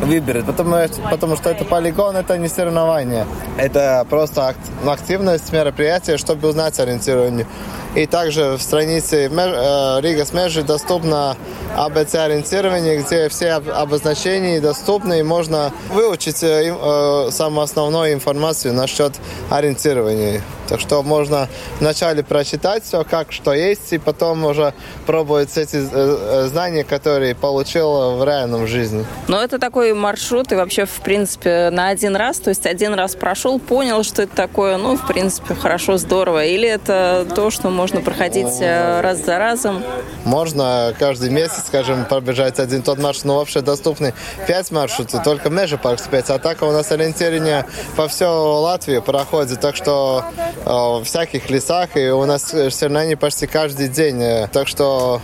выберет, 0.02 0.44
потому, 0.46 0.76
потому 1.10 1.36
что 1.36 1.50
это 1.50 1.64
полигон, 1.64 2.16
это 2.16 2.36
не 2.38 2.48
соревнование. 2.48 3.26
Это 3.56 4.06
просто 4.08 4.48
ак- 4.48 4.56
активность 4.86 5.52
мероприятия, 5.52 6.16
чтобы 6.18 6.48
узнать 6.48 6.78
ориентирование. 6.80 7.46
И 7.94 8.06
также 8.06 8.56
в 8.56 8.62
странице 8.62 9.30
э, 9.32 10.00
Рига 10.00 10.24
Смежи 10.24 10.62
доступно 10.62 11.36
АБЦ 11.76 12.14
ориентирование, 12.16 13.00
где 13.02 13.28
все 13.28 13.52
об- 13.52 13.70
обозначения 13.70 14.60
доступны, 14.60 15.20
и 15.20 15.22
можно 15.22 15.72
выучить 15.92 16.42
э, 16.42 16.74
э, 16.76 17.30
самую 17.30 17.62
основную 17.64 18.12
информацию 18.12 18.74
насчет 18.74 19.12
ориентирования. 19.50 20.42
Так 20.68 20.80
что 20.80 21.02
можно 21.02 21.48
вначале 21.80 22.22
прочитать 22.22 22.84
все, 22.84 23.04
как 23.04 23.32
что 23.32 23.52
есть, 23.52 23.92
и 23.92 23.98
потом 23.98 24.44
уже 24.44 24.72
пробовать 25.06 25.56
эти 25.56 25.76
э, 25.76 25.80
э, 25.92 26.46
знания, 26.48 26.84
которые 26.84 27.34
получил 27.34 28.16
в 28.16 28.24
реальном 28.24 28.66
жизни. 28.66 29.04
Но 29.28 29.42
это 29.42 29.58
такой 29.58 29.92
маршрут, 29.94 30.52
и 30.52 30.54
вообще, 30.54 30.86
в 30.86 31.00
принципе, 31.00 31.70
на 31.70 31.88
один 31.88 32.16
раз, 32.16 32.38
то 32.38 32.50
есть 32.50 32.66
один 32.66 32.94
раз 32.94 33.14
прошел, 33.14 33.58
понял, 33.58 34.02
что 34.02 34.22
это 34.22 34.34
такое, 34.34 34.78
ну, 34.78 34.96
в 34.96 35.06
принципе, 35.06 35.54
хорошо, 35.54 35.96
здорово. 35.98 36.44
Или 36.44 36.68
это 36.68 37.26
то, 37.34 37.50
что 37.50 37.70
можно 37.70 38.00
проходить 38.00 38.60
э, 38.60 39.00
раз 39.00 39.24
за 39.24 39.38
разом? 39.38 39.82
Можно 40.24 40.94
каждый 40.98 41.30
месяц, 41.30 41.64
скажем, 41.66 42.04
пробежать 42.06 42.58
один 42.58 42.82
тот 42.82 42.98
маршрут, 42.98 43.24
но 43.24 43.36
вообще 43.36 43.60
доступны 43.60 44.14
5 44.46 44.70
маршрутов, 44.70 45.22
только 45.22 45.50
Межа 45.50 45.78
Парк 45.78 46.00
5. 46.10 46.30
А 46.30 46.38
так 46.38 46.62
у 46.62 46.70
нас 46.70 46.90
ориентирование 46.92 47.66
по 47.96 48.08
всей 48.08 48.26
Латвии 48.26 48.98
проходит, 48.98 49.60
так 49.60 49.76
что 49.76 50.24
э, 50.64 50.70
в 50.70 51.02
всяких 51.04 51.50
лесах, 51.50 51.96
и 51.96 52.10
у 52.10 52.24
нас 52.24 52.42
соревнования 52.70 53.16
почти 53.16 53.46
каждый 53.46 53.88
день. 53.88 54.22
э, 54.22 54.48
Так 54.52 54.68
что 54.68 55.20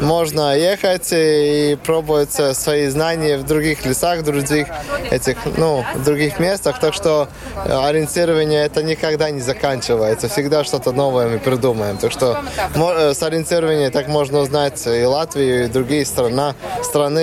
можно 0.00 0.56
ехать 0.56 1.08
и 1.12 1.78
пробовать 1.84 2.32
свои 2.32 2.88
знания 2.88 3.36
в 3.38 3.44
других 3.44 3.84
лесах, 3.86 4.20
в 4.20 4.22
других 4.22 4.66
этих, 5.10 5.36
ну, 5.56 5.84
в 5.94 6.04
других 6.04 6.38
местах. 6.40 6.80
Так 6.80 6.94
что 6.94 7.28
э, 7.66 7.72
ориентирование 7.86 8.64
это 8.64 8.82
никогда 8.82 9.30
не 9.30 9.40
заканчивается. 9.40 10.28
Всегда 10.28 10.64
что-то 10.64 10.92
новое 10.92 11.28
мы 11.28 11.38
придумаем. 11.38 11.96
Так 11.98 12.12
что 12.12 12.42
э, 12.74 13.14
с 13.14 13.22
ориентированием 13.22 13.90
так 13.90 14.08
можно 14.08 14.40
узнать 14.40 14.86
и 14.86 15.04
Латвию, 15.04 15.64
и 15.64 15.68
другие 15.68 16.04
страны, 16.04 16.54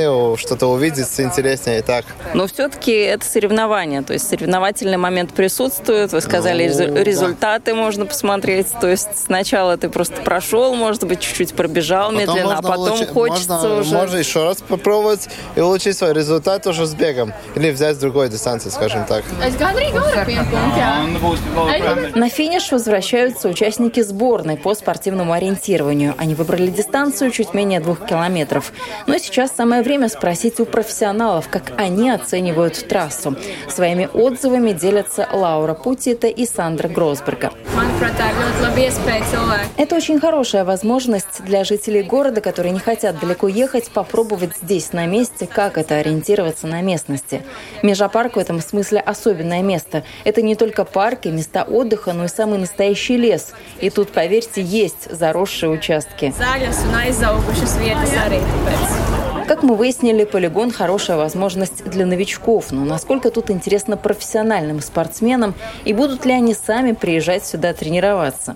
о, 0.09 0.35
что-то 0.37 0.67
увидеть 0.67 1.07
интереснее 1.19 1.79
и 1.79 1.81
так. 1.81 2.05
Но 2.33 2.47
все-таки 2.47 2.91
это 2.91 3.25
соревнование, 3.25 4.01
то 4.01 4.13
есть 4.13 4.27
соревновательный 4.29 4.97
момент 4.97 5.33
присутствует. 5.33 6.11
Вы 6.13 6.21
сказали, 6.21 6.67
Ну, 6.67 6.73
резу- 6.73 6.91
да. 6.91 7.03
результаты 7.03 7.73
можно 7.73 8.05
посмотреть. 8.05 8.67
То 8.79 8.87
есть 8.87 9.25
сначала 9.25 9.77
ты 9.77 9.89
просто 9.89 10.21
прошел, 10.21 10.75
может 10.75 11.03
быть, 11.05 11.19
чуть-чуть 11.21 11.53
пробежал 11.53 12.11
медленно, 12.11 12.50
а 12.57 12.61
потом 12.61 12.93
улучши- 12.93 13.07
хочется 13.07 13.53
можно, 13.53 13.79
уже... 13.79 13.95
можно 13.95 14.17
еще 14.17 14.43
раз 14.43 14.61
попробовать 14.61 15.27
и 15.55 15.61
улучшить 15.61 15.97
свой 15.97 16.13
результат 16.13 16.67
уже 16.67 16.85
с 16.85 16.93
бегом. 16.93 17.33
Или 17.55 17.71
взять 17.71 17.95
с 17.95 17.99
другой 17.99 18.29
дистанции, 18.29 18.69
скажем 18.69 19.05
так. 19.05 19.23
На 22.15 22.29
финиш 22.29 22.71
возвращаются 22.71 23.49
участники 23.49 24.01
сборной 24.01 24.57
по 24.57 24.73
спортивному 24.75 25.33
ориентированию. 25.33 26.15
Они 26.17 26.35
выбрали 26.35 26.67
дистанцию 26.67 27.31
чуть 27.31 27.53
менее 27.53 27.79
двух 27.79 28.05
километров. 28.05 28.71
Но 29.07 29.17
сейчас 29.17 29.51
самое 29.55 29.81
время 29.81 30.07
спросить 30.07 30.59
у 30.59 30.65
профессионалов, 30.65 31.49
как 31.49 31.73
они 31.77 32.09
оценивают 32.09 32.87
трассу. 32.87 33.35
Своими 33.69 34.09
отзывами 34.13 34.71
делятся 34.71 35.27
Лаура 35.31 35.73
Путита 35.73 36.27
и 36.27 36.45
Сандра 36.45 36.87
Гросберга. 36.87 37.51
Cilvēkiem. 39.21 39.67
Это 39.77 39.95
очень 39.95 40.19
хорошая 40.19 40.63
возможность 40.63 41.43
для 41.43 41.63
жителей 41.63 42.03
города, 42.03 42.30
которые 42.39 42.71
не 42.71 42.79
хотят 42.79 43.19
далеко 43.19 43.47
ехать, 43.47 43.89
попробовать 43.91 44.51
здесь, 44.61 44.93
на 44.93 45.05
месте, 45.05 45.47
как 45.47 45.77
это 45.77 45.95
ориентироваться 45.95 46.67
на 46.67 46.81
местности. 46.81 47.41
Межапарк 47.81 48.35
в 48.35 48.39
этом 48.39 48.61
смысле 48.61 48.99
особенное 48.99 49.61
место. 49.61 50.03
Это 50.23 50.41
не 50.41 50.55
только 50.55 50.85
парки, 50.85 51.27
места 51.27 51.63
отдыха, 51.63 52.13
но 52.13 52.25
и 52.25 52.27
самый 52.27 52.59
настоящий 52.59 53.17
лес. 53.17 53.49
И 53.79 53.89
тут, 53.89 54.11
поверьте, 54.11 54.61
есть 54.61 55.11
заросшие 55.11 55.69
участки. 55.69 56.33
Как 59.51 59.63
мы 59.63 59.75
выяснили, 59.75 60.23
полигон– 60.23 60.71
хорошая 60.71 61.17
возможность 61.17 61.83
для 61.83 62.05
новичков. 62.05 62.71
Но 62.71 62.85
насколько 62.85 63.31
тут 63.31 63.51
интересно 63.51 63.97
профессиональным 63.97 64.79
спортсменам 64.79 65.55
и 65.83 65.91
будут 65.91 66.23
ли 66.23 66.31
они 66.31 66.53
сами 66.53 66.93
приезжать 66.93 67.45
сюда 67.45 67.73
тренироваться? 67.73 68.55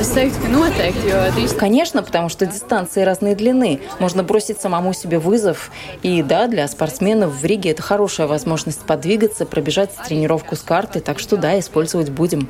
Drīz 0.00 1.54
Конечно, 1.56 2.02
потому 2.02 2.28
что 2.30 2.46
дистанции 2.46 3.02
разной 3.02 3.34
длины. 3.34 3.80
Можно 3.98 4.22
бросить 4.22 4.60
самому 4.60 4.94
себе 4.94 5.18
вызов. 5.18 5.70
И 6.02 6.22
да, 6.22 6.46
для 6.46 6.66
спортсменов 6.68 7.34
в 7.34 7.44
Риге 7.44 7.72
это 7.72 7.82
хорошая 7.82 8.26
возможность 8.26 8.80
подвигаться, 8.80 9.44
пробежать 9.44 9.90
тренировку 10.06 10.56
с 10.56 10.60
карты. 10.60 11.00
Так 11.00 11.18
что 11.18 11.36
да, 11.36 11.58
использовать 11.58 12.08
будем. 12.08 12.48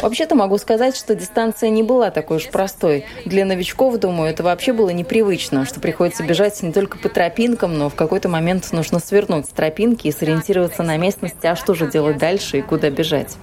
Вообще-то 0.00 0.34
могу 0.34 0.56
сказать, 0.56 0.96
что 0.96 1.14
дистанция 1.14 1.68
не 1.68 1.82
была 1.82 2.10
такой 2.10 2.38
уж 2.38 2.48
простой. 2.48 3.04
Для 3.26 3.44
новичков, 3.44 3.71
думаю, 3.98 4.30
это 4.30 4.42
вообще 4.42 4.72
было 4.72 4.90
непривычно, 4.90 5.64
что 5.64 5.80
приходится 5.80 6.22
бежать 6.22 6.62
не 6.62 6.72
только 6.72 6.98
по 6.98 7.08
тропинкам, 7.08 7.78
но 7.78 7.88
в 7.88 7.94
какой-то 7.94 8.28
момент 8.28 8.70
нужно 8.72 8.98
свернуть 8.98 9.46
с 9.46 9.48
тропинки 9.48 10.08
и 10.08 10.12
сориентироваться 10.12 10.82
на 10.82 10.96
местности, 10.96 11.46
а 11.46 11.56
что 11.56 11.74
же 11.74 11.90
делать 11.90 12.18
дальше 12.18 12.58
и 12.58 12.62
куда 12.62 12.90
бежать. 12.90 13.36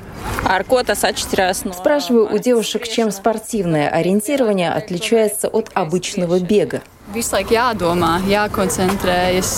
No 1.63 1.73
Спрашиваю 1.73 2.33
у 2.33 2.37
девушек, 2.37 2.87
чем 2.87 3.11
спортивное 3.11 3.89
ориентирование 3.89 4.71
отличается 4.71 5.47
от 5.47 5.69
обычного 5.73 6.39
бега. 6.39 6.81
Visu 7.13 7.35
laiku 7.37 7.55
jādomā, 7.55 8.19
jākoncentrējas, 8.29 9.53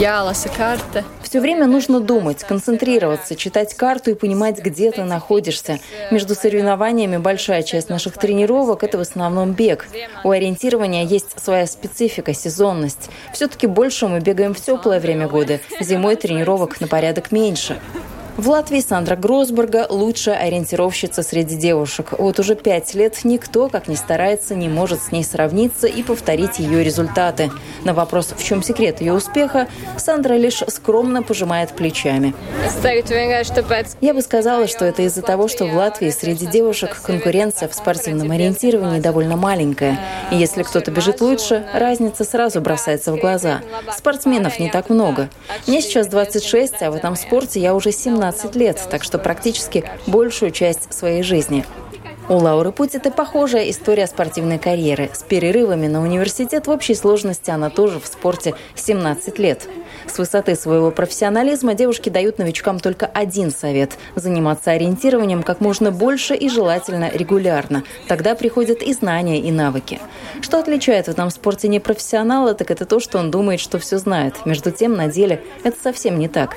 jālasa 0.00 0.50
karte. 0.56 1.04
Все 1.22 1.40
время 1.40 1.66
нужно 1.66 2.00
думать, 2.00 2.44
концентрироваться, 2.44 3.34
читать 3.34 3.74
карту 3.74 4.12
и 4.12 4.14
понимать, 4.14 4.58
где 4.62 4.92
ты 4.92 5.02
находишься. 5.02 5.80
Между 6.12 6.34
соревнованиями 6.36 7.16
большая 7.16 7.62
часть 7.64 7.88
наших 7.88 8.16
тренировок– 8.16 8.82
это 8.84 8.96
в 8.96 9.00
основном 9.00 9.52
бег. 9.52 9.88
У 10.22 10.30
ориентирования 10.30 11.04
есть 11.04 11.42
своя 11.42 11.66
специфика, 11.66 12.32
сезонность. 12.32 13.10
Все-таки 13.32 13.66
больше 13.66 14.06
мы 14.06 14.20
бегаем 14.20 14.54
в 14.54 14.60
теплое 14.60 15.00
время 15.00 15.26
года. 15.26 15.58
Зимой 15.80 16.14
тренировок 16.14 16.80
на 16.80 16.86
порядок 16.86 17.32
меньше. 17.32 17.80
В 18.36 18.50
Латвии 18.50 18.80
Сандра 18.80 19.16
Гросберга– 19.16 19.86
лучшая 19.88 20.36
ориентировщица 20.36 21.22
среди 21.22 21.56
девушек. 21.56 22.12
Вот 22.18 22.38
уже 22.38 22.54
пять 22.54 22.92
лет 22.94 23.20
никто, 23.24 23.70
как 23.70 23.88
ни 23.88 23.94
старается, 23.94 24.54
не 24.54 24.68
может 24.68 25.02
с 25.02 25.10
ней 25.10 25.24
сравниться 25.24 25.86
и 25.86 26.02
повторить 26.02 26.58
ее 26.58 26.84
результаты. 26.84 27.50
На 27.84 27.94
вопрос, 27.94 28.34
в 28.36 28.44
чем 28.44 28.62
секрет 28.62 29.00
ее 29.00 29.14
успеха, 29.14 29.68
Сандра 29.96 30.34
лишь 30.34 30.62
скромно 30.68 31.22
пожимает 31.22 31.70
плечами. 31.70 32.34
Я 34.02 34.12
бы 34.12 34.20
сказала, 34.20 34.66
что 34.68 34.84
это 34.84 35.00
из-за 35.02 35.22
того, 35.22 35.48
что 35.48 35.64
в 35.64 35.74
Латвии 35.74 36.10
среди 36.10 36.46
девушек 36.46 37.00
конкуренция 37.02 37.70
в 37.70 37.74
спортивном 37.74 38.32
ориентировании 38.32 39.00
довольно 39.00 39.36
маленькая. 39.36 39.98
И 40.30 40.36
если 40.36 40.62
кто-то 40.62 40.90
бежит 40.90 41.22
лучше, 41.22 41.66
разница 41.72 42.24
сразу 42.24 42.60
бросается 42.60 43.12
в 43.12 43.16
глаза. 43.16 43.62
Спортсменов 43.96 44.58
не 44.58 44.68
так 44.68 44.90
много. 44.90 45.30
Мне 45.66 45.80
сейчас 45.80 46.06
26, 46.08 46.82
а 46.82 46.90
в 46.90 46.96
этом 46.96 47.16
спорте 47.16 47.60
я 47.60 47.74
уже 47.74 47.92
17 47.92 48.25
лет, 48.56 48.80
так 48.90 49.04
что 49.04 49.18
практически 49.18 49.84
большую 50.06 50.50
часть 50.50 50.92
своей 50.92 51.22
жизни. 51.22 51.64
У 52.28 52.38
Лауры 52.38 52.72
Путь 52.72 52.96
это 52.96 53.12
похожая 53.12 53.70
история 53.70 54.08
спортивной 54.08 54.58
карьеры. 54.58 55.10
С 55.14 55.22
перерывами 55.22 55.86
на 55.86 56.02
университет 56.02 56.66
в 56.66 56.70
общей 56.70 56.96
сложности 56.96 57.50
она 57.50 57.70
тоже 57.70 58.00
в 58.00 58.06
спорте 58.08 58.54
17 58.74 59.38
лет. 59.38 59.68
С 60.08 60.18
высоты 60.18 60.56
своего 60.56 60.90
профессионализма 60.90 61.74
девушки 61.74 62.08
дают 62.08 62.38
новичкам 62.38 62.80
только 62.80 63.06
один 63.06 63.52
совет– 63.52 63.96
заниматься 64.16 64.72
ориентированием 64.72 65.44
как 65.44 65.60
можно 65.60 65.92
больше 65.92 66.34
и 66.34 66.48
желательно 66.48 67.10
регулярно. 67.12 67.84
Тогда 68.08 68.34
приходят 68.34 68.82
и 68.82 68.92
знания, 68.92 69.40
и 69.40 69.52
навыки. 69.52 70.00
Что 70.40 70.58
отличает 70.58 71.06
в 71.06 71.10
этом 71.10 71.30
спорте 71.30 71.68
непрофессионала, 71.68 72.54
так 72.54 72.72
это 72.72 72.86
то, 72.86 72.98
что 72.98 73.18
он 73.18 73.30
думает, 73.30 73.60
что 73.60 73.78
все 73.78 73.98
знает. 73.98 74.34
Между 74.44 74.72
тем, 74.72 74.96
на 74.96 75.06
деле 75.06 75.44
это 75.62 75.76
совсем 75.80 76.18
не 76.18 76.26
так. 76.26 76.56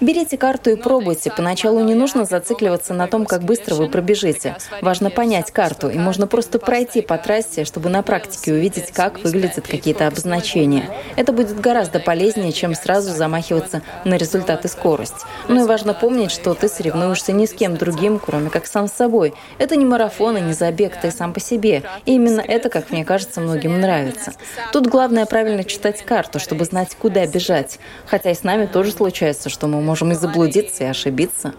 Берите 0.00 0.36
карту 0.36 0.70
и 0.70 0.76
пробуйте. 0.76 1.32
Поначалу 1.34 1.80
не 1.84 1.94
нужно 1.94 2.24
зацикливаться 2.24 2.92
на 2.92 3.03
том, 3.06 3.26
как 3.26 3.42
быстро 3.42 3.74
вы 3.74 3.88
пробежите. 3.88 4.56
Важно 4.80 5.10
понять 5.10 5.50
карту, 5.50 5.88
и 5.88 5.98
можно 5.98 6.26
просто 6.26 6.58
пройти 6.58 7.00
по 7.00 7.18
трассе, 7.18 7.64
чтобы 7.64 7.90
на 7.90 8.02
практике 8.02 8.52
увидеть, 8.52 8.92
как 8.92 9.20
выглядят 9.20 9.66
какие-то 9.66 10.06
обозначения. 10.06 10.90
Это 11.16 11.32
будет 11.32 11.60
гораздо 11.60 12.00
полезнее, 12.00 12.52
чем 12.52 12.74
сразу 12.74 13.12
замахиваться 13.12 13.82
на 14.04 14.14
результат 14.16 14.64
и 14.64 14.68
скорость. 14.68 15.24
Ну 15.48 15.64
и 15.64 15.66
важно 15.66 15.94
помнить, 15.94 16.30
что 16.30 16.54
ты 16.54 16.68
соревнуешься 16.68 17.32
ни 17.32 17.46
с 17.46 17.52
кем 17.52 17.76
другим, 17.76 18.18
кроме 18.18 18.50
как 18.50 18.66
сам 18.66 18.88
с 18.88 18.92
собой. 18.92 19.34
Это 19.58 19.76
не 19.76 19.84
марафон 19.84 20.36
и 20.36 20.40
не 20.40 20.52
забег, 20.52 21.00
ты 21.00 21.10
сам 21.10 21.32
по 21.32 21.40
себе. 21.40 21.82
И 22.06 22.14
именно 22.14 22.40
это, 22.40 22.68
как 22.68 22.90
мне 22.90 23.04
кажется, 23.04 23.40
многим 23.40 23.80
нравится. 23.80 24.32
Тут 24.72 24.86
главное 24.86 25.26
правильно 25.26 25.64
читать 25.64 26.02
карту, 26.04 26.38
чтобы 26.38 26.64
знать, 26.64 26.96
куда 26.98 27.26
бежать. 27.26 27.78
Хотя 28.06 28.30
и 28.30 28.34
с 28.34 28.42
нами 28.42 28.66
тоже 28.66 28.92
случается, 28.92 29.48
что 29.48 29.66
мы 29.66 29.80
можем 29.80 30.12
и 30.12 30.14
заблудиться, 30.14 30.84
и 30.84 30.86
ошибиться. 30.86 31.54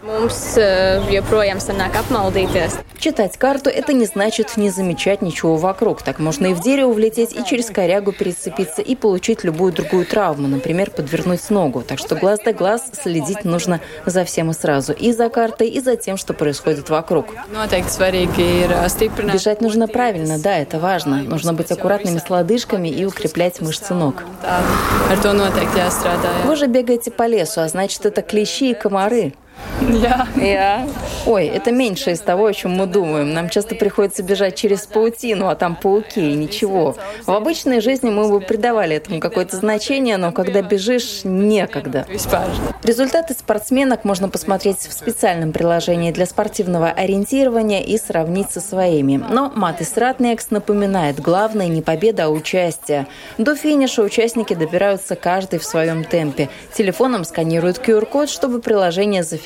Joprojām 1.36 1.60
sanāk 1.60 1.98
apmaldīties. 2.00 2.80
Читать 2.98 3.38
карту– 3.38 3.70
это 3.72 3.92
не 3.92 4.06
значит 4.06 4.56
не 4.56 4.70
замечать 4.70 5.22
ничего 5.22 5.58
вокруг. 5.58 6.02
Так 6.02 6.20
можно 6.20 6.48
и 6.48 6.54
в 6.54 6.62
дерево 6.62 6.94
влететь, 6.94 7.34
и 7.34 7.44
через 7.44 7.70
корягу 7.70 8.14
перецепиться, 8.14 8.82
и 8.82 8.96
получить 8.96 9.44
любую 9.44 9.74
другую 9.74 10.06
травму, 10.06 10.48
например, 10.48 10.92
подвернуть 10.92 11.50
ногу. 11.50 11.82
Так 11.82 12.00
что 12.00 12.16
глаз 12.16 12.40
да 12.46 12.54
глаз 12.54 12.86
следить 13.04 13.44
нужно 13.44 13.82
за 14.06 14.24
всем 14.24 14.52
и 14.52 14.54
сразу. 14.54 14.94
И 14.94 15.12
за 15.12 15.30
картой, 15.30 15.68
и 15.68 15.82
за 15.82 15.98
тем, 15.98 16.16
что 16.16 16.34
происходит 16.34 16.90
вокруг. 16.90 17.26
Stiprināt. 18.86 19.34
Бежать 19.34 19.62
нужно 19.62 19.88
правильно, 19.88 20.40
да, 20.40 20.58
это 20.58 20.80
важно. 20.80 21.18
Нужно 21.18 21.54
быть 21.54 21.70
аккуратными 21.72 22.20
с 22.20 22.30
лодыжками 22.30 22.88
и 22.88 23.04
укреплять 23.06 23.60
мышцы 23.60 23.94
ног. 23.94 24.24
Jā. 24.46 24.62
Вы 26.46 26.56
же 26.56 26.68
бегаете 26.68 27.12
по 27.12 27.28
лесу, 27.28 27.62
а 27.62 27.68
значит, 27.68 28.06
это 28.06 28.22
клещи 28.22 28.72
и 28.72 28.74
комары. 28.74 29.34
Jā. 29.82 30.28
Jā. 30.38 30.88
Ой, 31.26 31.48
это 31.48 31.72
меньше 31.72 32.12
из 32.12 32.20
того, 32.20 32.46
о 32.46 32.54
чем 32.54 32.72
мы 32.72 32.86
думаем. 32.86 33.34
Нам 33.34 33.50
часто 33.50 33.76
приходится 33.76 34.24
бежать 34.24 34.56
через 34.56 34.86
паутину, 34.86 35.48
а 35.48 35.56
там 35.56 35.76
пауки, 35.76 36.20
и 36.20 36.34
ничего. 36.34 36.96
В 37.26 37.32
обычной 37.32 37.82
жизни 37.82 38.10
мы 38.10 38.30
бы 38.30 38.42
придавали 38.42 38.96
этому 38.96 39.20
какое-то 39.20 39.58
значение, 39.58 40.18
но 40.18 40.32
когда 40.32 40.62
бежишь, 40.62 41.22
некогда. 41.24 42.06
Результаты 42.84 43.34
спортсменок 43.34 44.06
можно 44.06 44.30
посмотреть 44.30 44.78
в 44.78 44.94
специальном 44.94 45.52
приложении 45.52 46.12
для 46.12 46.26
спортивного 46.26 46.90
ориентирования 46.90 47.82
и 47.82 47.98
сравнить 47.98 48.52
со 48.52 48.62
своими. 48.62 49.18
Но 49.18 49.52
Матис 49.56 49.98
Ратнекс 49.98 50.52
напоминает, 50.52 51.20
главное 51.20 51.68
не 51.68 51.82
победа, 51.82 52.26
а 52.26 52.30
участие. 52.30 53.08
До 53.38 53.56
финиша 53.56 54.04
участники 54.04 54.54
добираются 54.54 55.16
каждый 55.16 55.60
в 55.60 55.64
своем 55.64 56.04
темпе. 56.04 56.50
Телефоном 56.74 57.24
сканируют 57.24 57.80
QR-код, 57.80 58.30
чтобы 58.30 58.60
приложение 58.60 59.24
зафиксировало, 59.24 59.45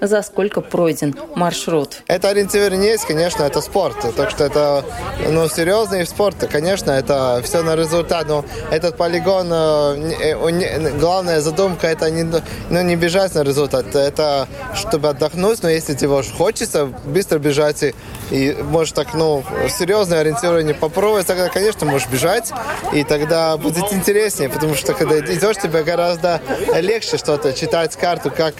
за 0.00 0.22
сколько 0.22 0.60
пройден 0.60 1.14
маршрут. 1.34 2.02
Это 2.06 2.28
ориентирование 2.28 2.88
конечно, 3.06 3.42
это 3.42 3.60
спорт. 3.60 3.96
Так 4.16 4.30
что 4.30 4.44
это 4.44 4.84
ну, 5.28 5.48
серьезный 5.48 6.06
спорт. 6.06 6.36
Конечно, 6.50 6.90
это 6.90 7.40
все 7.44 7.62
на 7.62 7.76
результат. 7.76 8.26
Но 8.28 8.44
этот 8.70 8.96
полигон, 8.96 9.48
э, 9.52 10.34
э, 10.34 10.98
главная 10.98 11.40
задумка, 11.40 11.86
это 11.86 12.10
не, 12.10 12.22
ну, 12.70 12.82
не 12.82 12.96
бежать 12.96 13.34
на 13.34 13.42
результат. 13.42 13.94
Это 13.94 14.48
чтобы 14.74 15.08
отдохнуть, 15.08 15.62
но 15.62 15.68
если 15.68 15.94
тебе 15.94 16.22
хочется 16.22 16.86
быстро 16.86 17.38
бежать 17.38 17.82
и, 17.82 17.94
и 18.30 18.56
можешь 18.62 18.92
так, 18.92 19.14
ну, 19.14 19.42
серьезное 19.68 20.20
ориентирование 20.20 20.74
попробовать, 20.74 21.26
тогда, 21.26 21.48
конечно, 21.48 21.86
можешь 21.86 22.08
бежать, 22.08 22.52
и 22.92 23.04
тогда 23.04 23.56
будет 23.56 23.92
интереснее, 23.92 24.48
потому 24.48 24.74
что 24.74 24.94
когда 24.94 25.18
идешь, 25.18 25.56
тебе 25.56 25.82
гораздо 25.82 26.40
легче 26.76 27.16
что-то 27.16 27.52
читать 27.52 27.96
карту, 27.96 28.30
как 28.30 28.54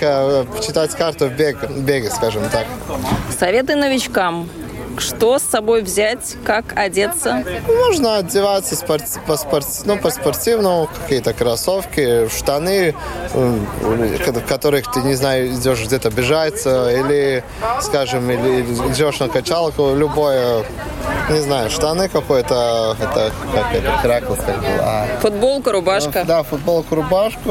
э, 0.57 0.63
читать 0.63 0.91
карту 0.95 1.27
в 1.27 1.33
бег, 1.33 1.71
беге, 1.71 2.11
скажем 2.11 2.43
так. 2.51 2.67
Советы 3.39 3.75
новичкам. 3.77 4.49
Что 4.99 5.39
с 5.39 5.43
собой 5.43 5.83
взять, 5.83 6.35
как 6.45 6.77
одеться? 6.77 7.45
Можно 7.69 8.17
одеваться 8.17 8.75
спорт, 8.75 9.05
по, 9.29 9.37
спорт, 9.37 9.67
ну, 9.85 9.97
по 9.97 10.11
спортивному, 10.11 10.89
какие-то 11.03 11.33
кроссовки, 11.35 12.29
штаны, 12.29 12.97
м, 13.33 13.67
в 13.81 14.41
которых 14.49 14.91
ты, 14.91 15.01
не 15.03 15.15
знаю, 15.15 15.55
идешь 15.55 15.85
где-то 15.85 16.11
бежать, 16.11 16.63
э, 16.65 16.99
или, 16.99 17.45
скажем, 17.81 18.29
или 18.29 18.63
идешь 18.93 19.21
на 19.21 19.29
качалку, 19.29 19.95
любое, 19.95 20.65
не 21.31 21.41
знаю, 21.41 21.71
штаны 21.71 22.09
какой-то, 22.09 22.97
это 23.01 23.33
как 23.55 23.75
это, 23.75 23.99
краклс, 24.03 24.38
как 24.45 24.59
бы, 24.61 24.67
а, 24.81 25.07
Футболка, 25.21 25.73
рубашка. 25.73 26.25
да, 26.27 26.43
футболку, 26.43 26.95
рубашку, 26.95 27.51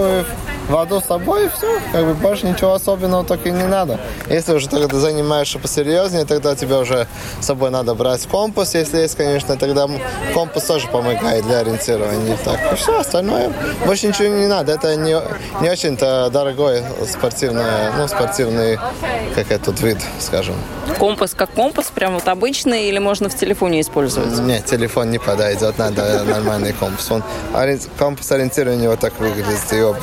воду 0.69 0.99
с 1.01 1.05
собой, 1.05 1.45
и 1.45 1.49
все. 1.49 1.79
Как 1.91 2.05
бы 2.05 2.13
больше 2.13 2.45
ничего 2.45 2.73
особенного 2.73 3.23
так 3.23 3.45
и 3.45 3.51
не 3.51 3.65
надо. 3.65 3.99
Если 4.29 4.53
уже 4.53 4.67
тогда 4.67 4.97
занимаешься 4.97 5.59
посерьезнее, 5.59 6.25
тогда 6.25 6.55
тебе 6.55 6.75
уже 6.77 7.07
с 7.39 7.45
собой 7.45 7.69
надо 7.69 7.93
брать 7.95 8.25
компас, 8.27 8.75
если 8.75 8.99
есть, 8.99 9.15
конечно, 9.15 9.55
тогда 9.57 9.87
компас 10.33 10.63
тоже 10.65 10.87
помогает 10.87 11.45
для 11.45 11.59
ориентирования. 11.59 12.37
Так, 12.43 12.73
и 12.73 12.75
все, 12.75 12.99
остальное 12.99 13.51
больше 13.85 14.07
ничего 14.07 14.27
не 14.27 14.47
надо. 14.47 14.73
Это 14.73 14.95
не, 14.95 15.15
не 15.61 15.69
очень-то 15.69 16.29
дорогой 16.31 16.83
спортивный, 17.09 17.63
ну, 17.97 18.07
спортивный, 18.07 18.77
как 19.35 19.51
этот 19.51 19.79
вид, 19.81 19.97
скажем. 20.19 20.55
Компас 20.99 21.33
как 21.33 21.51
компас, 21.51 21.91
прям 21.93 22.13
вот 22.15 22.27
обычный, 22.27 22.85
или 22.89 22.97
можно 22.99 23.29
в 23.29 23.35
телефоне 23.35 23.66
телефоне 23.67 23.81
использовать? 23.81 24.39
Нет, 24.39 24.65
телефон 24.65 25.11
не 25.11 25.19
подойдет, 25.19 25.77
надо 25.77 26.23
нормальный 26.23 26.73
компас. 26.73 27.11
Он, 27.11 27.23
компас 27.97 28.31
ориентирования 28.31 28.89
вот 28.89 28.99
так 28.99 29.19
выглядит. 29.19 29.71
Его 29.71 29.95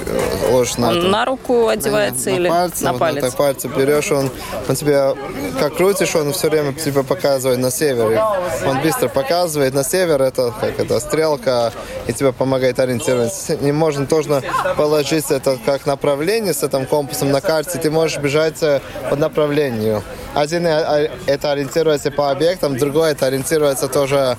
ложишь 0.50 0.76
на... 0.76 0.90
Он 0.90 1.10
на 1.10 1.24
руку 1.24 1.68
одевается 1.68 2.30
на, 2.30 2.34
или 2.34 2.48
на, 2.48 2.54
пальцы, 2.54 2.84
на 2.84 2.92
вот 2.92 2.98
палец? 2.98 3.22
На 3.22 3.30
пальцы 3.30 3.68
берешь, 3.68 4.12
он, 4.12 4.30
он 4.68 4.76
тебе, 4.76 5.14
как 5.58 5.76
крутишь, 5.76 6.14
он 6.14 6.32
все 6.32 6.48
время 6.50 6.72
тебе 6.72 7.02
показывает 7.02 7.58
на 7.58 7.70
севере. 7.70 8.22
Он 8.66 8.80
быстро 8.80 9.08
показывает 9.08 9.74
на 9.74 9.84
север, 9.84 10.22
это 10.22 10.52
как 10.60 10.78
это 10.78 11.00
стрелка, 11.00 11.72
и 12.06 12.12
тебе 12.12 12.32
помогает 12.32 12.78
ориентироваться. 12.78 13.56
Не 13.56 13.72
можно 13.72 14.06
тоже 14.06 14.42
положить 14.76 15.30
это 15.30 15.58
как 15.64 15.86
направление 15.86 16.54
с 16.54 16.62
этим 16.62 16.86
компасом 16.86 17.30
на 17.30 17.40
карте. 17.40 17.78
Ты 17.78 17.90
можешь 17.90 18.18
бежать 18.18 18.62
по 19.10 19.16
направлению. 19.16 20.02
Один 20.34 20.66
это 20.66 21.52
ориентируется 21.52 22.10
по 22.10 22.30
объектам, 22.30 22.76
другой 22.76 23.12
это 23.12 23.26
ориентируется 23.26 23.88
тоже 23.88 24.36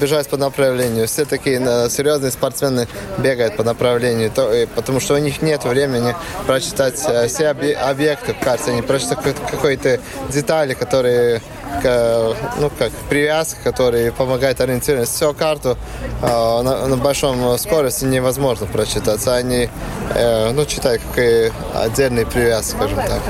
бежать 0.00 0.28
по 0.28 0.36
направлению. 0.36 1.06
Все 1.06 1.24
такие 1.24 1.58
серьезные 1.90 2.30
спортсмены 2.30 2.86
бегают 3.18 3.56
по 3.56 3.64
направлению, 3.64 4.30
потому 4.74 5.00
что 5.00 5.14
у 5.14 5.18
них 5.18 5.42
нет 5.42 5.64
времени 5.64 6.14
прочитать 6.46 6.94
все 6.94 7.48
объекты 7.48 8.34
в 8.34 8.38
карте, 8.38 8.70
они 8.70 8.82
прочитают 8.82 9.36
какой-то 9.50 10.00
детали, 10.28 10.74
которые 10.74 11.42
ну, 11.82 12.70
как 12.78 12.92
привязка, 13.08 13.58
который 13.62 14.12
помогает 14.12 14.60
ориентироваться. 14.60 15.14
Всю 15.14 15.34
карту 15.34 15.76
э, 16.22 16.26
на, 16.26 16.86
на 16.86 16.96
большом 16.96 17.56
скорости 17.58 18.04
невозможно 18.04 18.66
прочитать. 18.66 19.26
Они 19.26 19.68
э, 20.14 20.50
ну, 20.52 20.64
читают 20.64 21.02
как 21.14 21.24
отдельный 21.74 22.26
привяз, 22.26 22.70
скажем 22.70 22.96
так. 22.96 23.20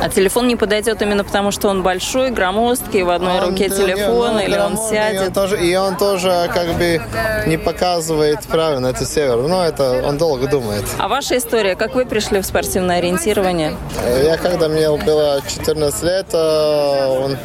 А 0.00 0.08
телефон 0.08 0.48
не 0.48 0.56
подойдет 0.56 1.02
именно 1.02 1.24
потому, 1.24 1.50
что 1.50 1.68
он 1.68 1.82
большой, 1.82 2.30
громоздкий, 2.30 3.02
в 3.02 3.10
одной 3.10 3.40
он, 3.40 3.50
руке 3.50 3.68
телефон, 3.68 4.38
не, 4.38 4.44
или 4.44 4.58
он 4.58 4.76
сядет? 4.76 5.22
И 5.22 5.26
он, 5.26 5.32
тоже, 5.32 5.66
и 5.66 5.76
он 5.76 5.96
тоже 5.96 6.50
как 6.52 6.74
бы 6.74 7.00
не 7.46 7.56
показывает 7.56 8.40
правильно, 8.42 8.88
это 8.88 9.04
север. 9.04 9.36
Ну, 9.36 9.60
это 9.62 10.02
он 10.06 10.18
долго 10.18 10.46
думает. 10.46 10.84
А 10.98 11.08
ваша 11.08 11.38
история, 11.38 11.74
как 11.74 11.94
вы 11.94 12.06
пришли 12.06 12.40
в 12.40 12.46
спортивное 12.46 12.98
ориентирование? 12.98 13.76
Я, 14.22 14.36
когда 14.36 14.68
мне 14.68 14.90
было 14.90 15.40
14 15.46 16.02
лет, 16.02 16.34
он, 16.34 17.36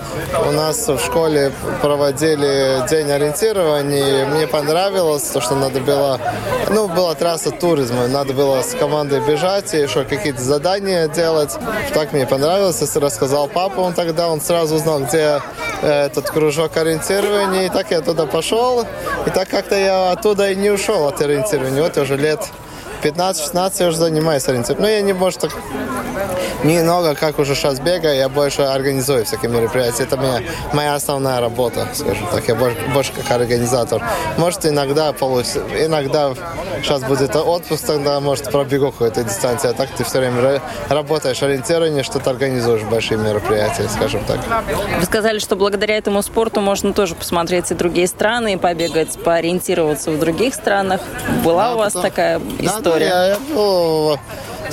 у 0.48 0.52
нас 0.52 0.88
в 0.88 1.00
школе 1.00 1.52
проводили 1.82 2.88
день 2.90 3.12
ориентирования. 3.12 4.26
Мне 4.26 4.48
понравилось, 4.48 5.24
то, 5.24 5.42
что 5.42 5.56
надо 5.56 5.80
было... 5.80 6.20
Ну, 6.70 6.88
была 6.88 7.16
трасса 7.16 7.52
туризма. 7.52 8.08
Надо 8.08 8.34
было 8.34 8.62
с 8.62 8.76
командой 8.76 9.22
бежать 9.22 9.74
и 9.74 9.78
еще 9.78 10.04
какие-то 10.04 10.42
задания 10.42 11.08
делать. 11.08 11.58
Так 11.94 12.14
мне 12.14 12.26
понравилось. 12.26 12.82
Если 12.82 13.00
рассказал 13.00 13.48
папа, 13.48 13.82
он 13.82 13.94
тогда 13.94 14.30
он 14.30 14.42
сразу 14.42 14.76
узнал, 14.76 15.02
где 15.02 15.42
этот 15.82 16.30
кружок 16.30 16.78
ориентирования. 16.78 17.66
И 17.66 17.70
так 17.70 17.92
я 17.92 18.02
туда 18.02 18.26
пошел. 18.26 18.86
И 19.26 19.30
так 19.30 19.50
как-то 19.50 19.76
я 19.76 20.12
оттуда 20.12 20.52
и 20.52 20.56
не 20.56 20.70
ушел 20.70 21.08
от 21.08 21.22
ориентирования. 21.22 21.82
Вот 21.82 21.98
уже 21.98 22.18
лет 22.18 22.40
15-16 23.04 23.74
я 23.80 23.88
уже 23.88 23.98
занимаюсь 23.98 24.48
ориентированием. 24.48 24.82
Но 24.82 24.90
я 24.90 25.02
не, 25.02 25.14
может, 25.14 25.40
так 25.40 25.52
немного, 26.64 27.16
как 27.16 27.40
уже 27.40 27.56
сейчас 27.56 27.80
бегаю, 27.80 28.16
я 28.16 28.30
больше 28.30 28.64
организую 28.64 29.26
всякие 29.26 29.52
мероприятия. 29.52 30.04
Это 30.04 30.18
моя, 30.18 30.42
моя 30.74 30.96
основная 30.96 31.40
работа, 31.40 31.88
скажем 31.94 32.28
так. 32.32 32.48
Я 32.48 32.56
больше, 32.56 32.78
больше 32.94 33.12
как 33.14 33.32
организатор. 33.32 34.04
Может, 34.38 34.66
иногда 34.66 35.14
получится, 35.14 35.64
иногда 35.80 36.34
сейчас 36.82 37.04
будет 37.04 37.36
отпуск, 37.36 37.86
тогда, 37.86 38.20
может, 38.20 38.52
пробегу 38.52 38.92
какую-то 38.92 39.24
дистанцию. 39.24 39.72
А 39.72 39.74
так 39.74 39.90
ты 39.92 40.04
все 40.04 40.20
время 40.20 40.62
работаешь 40.90 41.42
ориентирование, 41.44 42.04
что-то 42.04 42.30
организуешь 42.30 42.84
большие 42.84 43.18
мероприятия, 43.18 43.88
скажем 43.90 44.24
так. 44.26 44.40
Вы 45.00 45.06
сказали, 45.06 45.40
что 45.40 45.56
благодаря 45.56 45.98
этому 45.98 46.22
спорту 46.22 46.62
можно 46.62 46.94
тоже 46.94 47.16
посмотреть 47.16 47.72
и 47.72 47.74
другие 47.74 48.08
страны, 48.08 48.54
и 48.54 48.58
побегать, 48.58 49.18
поориентироваться 49.24 50.12
в 50.12 50.20
других 50.20 50.54
странах. 50.54 51.02
Была 51.44 51.70
да, 51.70 51.76
у 51.76 51.78
вас 51.78 51.94
да, 51.94 52.02
такая 52.02 52.42
история? 52.60 52.89
Да, 52.98 53.06
я, 53.06 53.28
я 53.28 53.40
был 53.40 54.18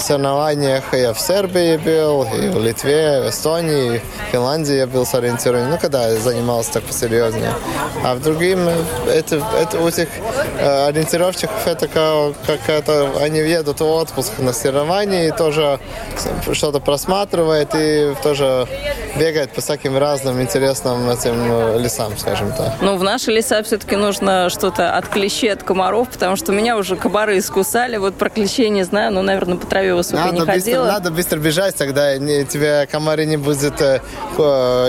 соревнованиях 0.01 0.85
я 0.93 1.13
в 1.13 1.21
Сербии 1.21 1.77
был, 1.77 2.25
и 2.25 2.49
в 2.49 2.63
Литве, 2.63 3.23
в 3.23 3.31
Эстонии, 3.31 4.01
в 4.29 4.33
Финляндии 4.33 4.77
я 4.77 4.87
был 4.87 5.07
с 5.07 5.13
ну, 5.13 5.79
когда 5.81 6.09
я 6.09 6.17
занимался 6.17 6.75
так 6.75 6.85
посерьезнее. 6.85 7.53
А 8.05 8.15
в 8.15 8.23
другим, 8.23 8.69
это, 9.09 9.43
это 9.61 9.81
у 9.81 9.89
этих 9.89 10.09
э, 10.59 10.89
ориентировщиков 10.89 11.67
это 11.67 11.89
как, 11.89 12.35
как 12.47 12.69
это, 12.69 13.11
они 13.21 13.41
едут 13.41 13.81
в 13.81 13.87
отпуск 13.87 14.39
на 14.39 14.53
соревнования 14.53 15.29
и 15.29 15.31
тоже 15.31 15.81
что-то 16.53 16.81
просматривают 16.81 17.71
и 17.75 18.15
тоже 18.23 18.67
бегают 19.19 19.53
по 19.53 19.61
всяким 19.61 19.97
разным 19.97 20.41
интересным 20.41 21.09
этим 21.11 21.79
лесам, 21.81 22.17
скажем 22.19 22.53
так. 22.53 22.75
Ну, 22.81 22.97
в 22.97 23.03
наши 23.03 23.31
леса 23.31 23.63
все-таки 23.63 23.97
нужно 23.97 24.51
что-то 24.51 24.93
от 24.97 25.09
клещей, 25.09 25.53
от 25.53 25.63
комаров, 25.63 26.11
потому 26.11 26.37
что 26.37 26.53
меня 26.53 26.77
уже 26.77 26.97
комары 26.97 27.39
искусали, 27.39 27.97
вот 27.97 28.15
про 28.15 28.29
клещей 28.29 28.69
не 28.69 28.83
знаю, 28.83 29.13
но, 29.13 29.23
наверное, 29.23 29.57
по 29.57 29.67
траве 29.67 29.86
высокой 29.95 30.25
надо 30.25 30.33
не 30.33 30.39
быстро, 30.41 30.53
ходила. 30.53 30.87
Надо 30.87 31.11
быстро 31.11 31.39
бежать, 31.39 31.77
тогда 31.77 32.19
не, 32.19 32.45
тебя 32.45 32.87
комары 32.87 33.27
не 33.27 33.37
будут 33.37 33.81
э, 33.81 34.01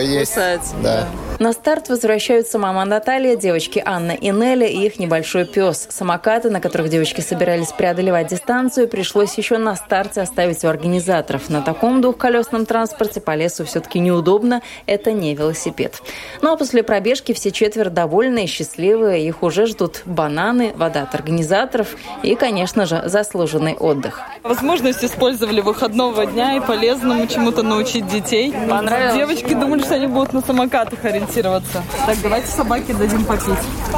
есть. 0.03 0.33
Кусать. 0.33 0.73
Да. 0.81 1.07
На 1.39 1.53
старт 1.53 1.89
возвращаются 1.89 2.57
мама 2.57 2.83
Наталья, 2.83 3.35
девочки 3.35 3.79
Анна 3.85 4.13
и 4.13 4.31
Нелли 4.31 4.65
и 4.65 4.87
их 4.87 4.97
небольшой 4.97 5.45
пес. 5.45 5.85
Самокаты, 5.87 6.49
на 6.49 6.59
которых 6.59 6.89
девочки 6.89 7.21
собирались 7.21 7.71
преодолевать 7.71 8.29
дистанцию, 8.29 8.87
пришлось 8.87 9.37
еще 9.37 9.59
на 9.59 9.75
старте 9.75 10.21
оставить 10.21 10.63
у 10.63 10.67
организаторов. 10.67 11.51
На 11.51 11.61
таком 11.61 12.01
двухколесном 12.01 12.65
транспорте 12.65 13.21
по 13.21 13.35
лесу 13.35 13.65
все-таки 13.65 13.99
неудобно. 13.99 14.63
Это 14.87 15.11
не 15.11 15.35
велосипед. 15.35 16.01
Ну 16.41 16.53
а 16.53 16.57
после 16.57 16.81
пробежки 16.81 17.33
все 17.33 17.51
четверо 17.51 17.91
довольны 17.91 18.45
и 18.45 18.47
счастливые. 18.47 19.27
Их 19.27 19.43
уже 19.43 19.67
ждут 19.67 20.01
бананы, 20.05 20.73
вода 20.75 21.03
от 21.03 21.13
организаторов 21.13 21.95
и, 22.23 22.33
конечно 22.33 22.87
же, 22.87 23.03
заслуженный 23.05 23.75
отдых. 23.75 24.21
Возможность 24.41 25.05
использовали 25.05 25.61
выходного 25.61 26.25
дня 26.25 26.55
и 26.55 26.61
полезному 26.61 27.27
чему-то 27.27 27.61
научить 27.61 28.07
детей. 28.07 28.55
Понравилось? 28.67 29.13
Девочки 29.13 29.53
думали, 29.53 29.83
что 29.83 29.93
они 29.93 30.07
будут 30.07 30.33
на 30.33 30.41
самокатах 30.41 31.05
ориентироваться 31.05 31.26
ориентироваться. 31.27 31.83
Так, 32.05 32.17
давайте 32.21 32.47
собаке 32.47 32.93
дадим 32.93 33.25
попить. 33.25 33.57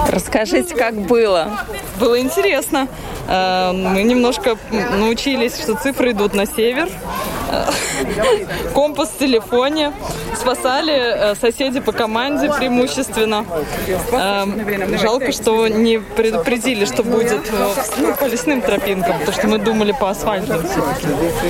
Расскажите, 0.09 0.75
как 0.75 0.95
было? 0.95 1.65
Было 1.99 2.19
интересно. 2.19 2.87
Э, 3.27 3.71
мы 3.73 4.03
немножко 4.03 4.57
научились, 4.71 5.59
что 5.59 5.75
цифры 5.75 6.11
идут 6.11 6.33
на 6.33 6.45
север. 6.45 6.89
Э, 7.51 7.65
компас 8.73 9.09
в 9.09 9.17
телефоне. 9.17 9.93
Спасали 10.35 10.93
э, 10.93 11.35
соседи 11.35 11.79
по 11.79 11.91
команде 11.91 12.51
преимущественно. 12.57 13.45
Жалко, 15.01 15.31
что 15.31 15.67
не 15.67 15.99
предупредили, 15.99 16.85
что 16.85 17.03
будет 17.03 17.41
ну, 17.97 18.13
по 18.15 18.25
лесным 18.25 18.61
тропинкам, 18.61 19.19
потому 19.19 19.37
что 19.37 19.47
мы 19.47 19.57
думали 19.57 19.93
по 19.99 20.09
асфальту 20.09 20.53
все-таки. 20.59 21.07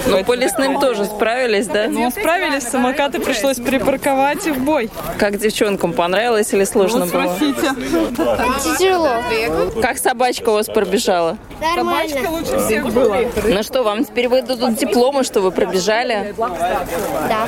Ну, 0.07 0.23
по 0.23 0.33
лесным 0.33 0.79
тоже 0.79 1.05
справились, 1.05 1.67
да? 1.67 1.87
Ну, 1.87 2.09
справились. 2.09 2.63
Самокаты 2.63 3.19
пришлось 3.19 3.57
припарковать 3.57 4.47
и 4.47 4.51
в 4.51 4.59
бой. 4.59 4.89
Как 5.17 5.39
девчонкам 5.69 5.93
понравилось 5.93 6.53
или 6.53 6.63
сложно 6.63 7.05
ну, 7.05 7.11
было? 7.11 7.35
Спросите. 7.35 8.79
Тяжело. 8.79 9.09
Как 9.81 9.97
собачка 9.97 10.49
у 10.49 10.53
вас 10.53 10.67
пробежала? 10.67 11.37
Нормально. 11.61 12.09
Собачка 12.09 12.31
лучше 12.31 12.65
всех 12.65 12.93
была. 12.93 13.17
Ну 13.43 13.63
что, 13.63 13.83
вам 13.83 14.05
теперь 14.05 14.27
выдадут 14.27 14.75
дипломы, 14.75 15.23
что 15.23 15.41
вы 15.41 15.51
пробежали? 15.51 16.33
Да. 16.37 17.47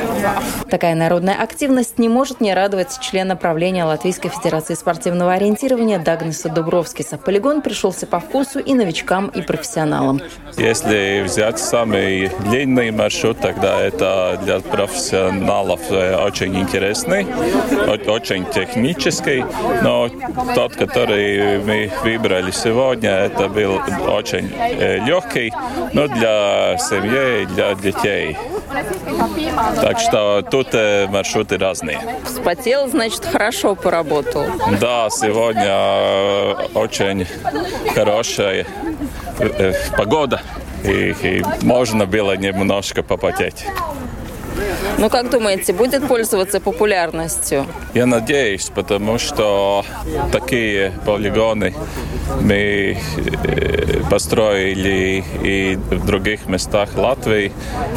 Такая 0.70 0.96
народная 0.96 1.36
активность 1.42 1.98
не 1.98 2.10
может 2.10 2.42
не 2.42 2.54
радовать 2.54 3.00
члена 3.02 3.36
правления 3.36 3.86
Латвийской 3.86 4.30
Федерации 4.30 4.76
спортивного 4.76 5.34
ориентирования 5.34 6.00
Дагнеса 6.00 6.50
Дубровскиса. 6.50 7.18
Полигон 7.18 7.62
пришелся 7.62 8.06
по 8.06 8.20
вкусу 8.20 8.60
и 8.60 8.74
новичкам, 8.74 9.28
и 9.28 9.42
профессионалам. 9.42 10.22
Если 10.58 11.24
взять 11.24 11.60
самый 11.60 12.30
длинный 12.46 12.92
маршрут, 12.92 13.40
тогда 13.40 13.80
это 13.82 14.40
для 14.44 14.60
профессионалов 14.60 15.80
э, 15.90 16.16
очень 16.16 16.58
интересный, 16.60 17.26
очень 18.12 18.46
технический, 18.46 19.46
но 19.82 20.10
тот, 20.56 20.76
который 20.76 21.60
мы 21.60 21.92
выбрали 22.04 22.52
сегодня, 22.52 23.10
это 23.10 23.48
был 23.48 23.80
очень 24.08 24.52
э, 24.58 24.98
легкий, 25.00 25.54
но 25.94 26.08
для 26.08 26.78
семьи 26.78 27.44
и 27.44 27.46
для 27.46 27.74
детей. 27.76 28.38
Так 29.82 30.00
что 30.00 30.42
тут 30.50 30.70
э, 30.74 31.08
маршруты 31.08 31.58
разные. 31.58 32.00
Вспотел, 32.26 32.88
значит, 32.88 33.26
хорошо 33.26 33.76
поработал. 33.76 34.46
Да, 34.80 35.10
сегодня 35.10 35.66
э, 35.68 36.54
очень 36.74 37.28
хорошая 37.94 38.66
э, 39.40 39.74
погода, 39.98 40.42
и, 40.84 41.16
и 41.22 41.44
можно 41.62 42.06
было 42.06 42.38
немножко 42.38 43.04
попотеть. 43.04 43.66
Ну, 45.02 45.10
как 45.10 45.32
думаете, 45.32 45.74
будет 45.74 46.08
пользоваться 46.08 46.60
популярностью? 46.60 47.66
Я 47.96 48.06
надеюсь, 48.06 48.70
потому 48.70 49.18
что 49.18 49.84
такие 50.32 50.94
полигоны 51.08 51.74
мы 52.40 53.00
построили 54.12 55.24
и 55.42 55.76
в 55.76 56.06
других 56.06 56.46
местах 56.46 56.96
Латвии. 56.96 57.52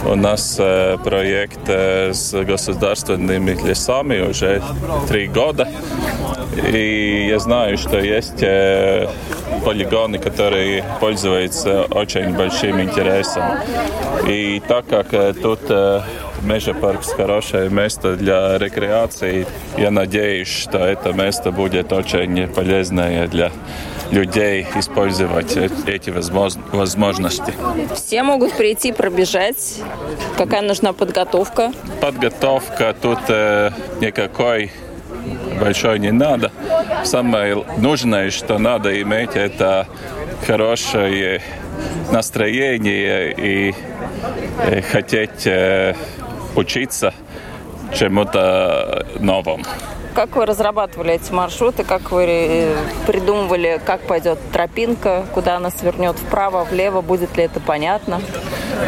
У 0.06 0.14
нас 0.14 0.58
проект 1.04 1.68
с 1.68 2.32
государственными 2.32 3.50
лесами 3.68 4.20
уже 4.26 4.62
три 5.06 5.26
года. 5.26 5.68
И 6.72 7.26
я 7.28 7.38
знаю, 7.38 7.76
что 7.76 7.98
есть 7.98 8.42
э, 8.42 9.08
полигоны, 9.64 10.18
которые 10.18 10.84
пользуются 11.00 11.82
очень 11.90 12.32
большим 12.32 12.80
интересом. 12.80 13.42
И 14.26 14.62
так 14.66 14.86
как 14.86 15.12
э, 15.12 15.34
тут 16.44 16.50
э, 16.50 16.52
Межапарк 16.52 17.04
хорошее 17.04 17.70
место 17.70 18.16
для 18.16 18.58
рекреации, 18.58 19.46
я 19.76 19.90
надеюсь, 19.90 20.48
что 20.48 20.78
это 20.78 21.12
место 21.12 21.50
будет 21.50 21.92
очень 21.92 22.48
полезное 22.48 23.26
для 23.28 23.50
людей 24.10 24.66
использовать 24.76 25.56
эти 25.86 26.10
возможности. 26.72 27.52
Все 27.94 28.22
могут 28.22 28.52
прийти 28.52 28.92
пробежать. 28.92 29.80
Какая 30.36 30.62
нужна 30.62 30.92
подготовка? 30.92 31.72
Подготовка 32.00 32.94
тут 33.00 33.20
э, 33.28 33.70
никакой 34.00 34.70
большой 35.60 35.98
не 35.98 36.12
надо. 36.12 36.50
Самое 37.04 37.64
нужное, 37.78 38.30
что 38.30 38.58
надо 38.58 39.00
иметь, 39.00 39.30
это 39.34 39.86
хорошее 40.46 41.40
настроение 42.12 43.34
и 43.36 43.74
э, 44.66 44.82
хотеть 44.82 45.46
э, 45.46 45.94
учиться 46.54 47.14
чему-то 47.94 49.06
новому. 49.20 49.64
Как 50.14 50.36
вы 50.36 50.46
разрабатывали 50.46 51.14
эти 51.14 51.32
маршруты? 51.32 51.82
Как 51.82 52.12
вы 52.12 52.24
э, 52.28 52.76
придумывали, 53.04 53.80
как 53.84 54.02
пойдет 54.02 54.38
тропинка, 54.52 55.24
куда 55.34 55.56
она 55.56 55.70
свернет 55.70 56.16
вправо, 56.16 56.62
влево? 56.62 57.00
Будет 57.00 57.36
ли 57.36 57.42
это 57.42 57.58
понятно? 57.58 58.20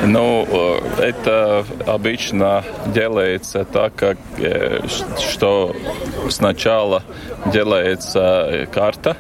Ну, 0.05 0.47
э, 0.49 1.03
это 1.03 1.65
обычно 1.85 2.63
делается 2.87 3.65
так, 3.65 3.97
как, 3.97 4.19
э, 4.39 4.83
что 5.19 5.75
сначала 6.31 7.03
делается 7.47 8.69
карта, 8.73 9.17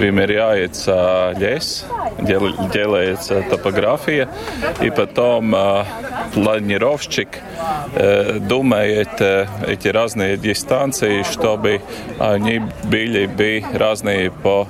вымеряется 0.00 1.34
лес, 1.38 1.84
делается 2.18 3.42
топография, 3.42 4.28
и 4.80 4.90
потом 4.90 5.54
планировщик 6.34 7.28
думает 8.40 9.20
эти 9.20 9.88
разные 9.88 10.36
дистанции, 10.36 11.22
чтобы 11.22 11.82
они 12.18 12.62
были 12.84 13.26
бы 13.26 13.62
разные 13.74 14.30
по 14.30 14.66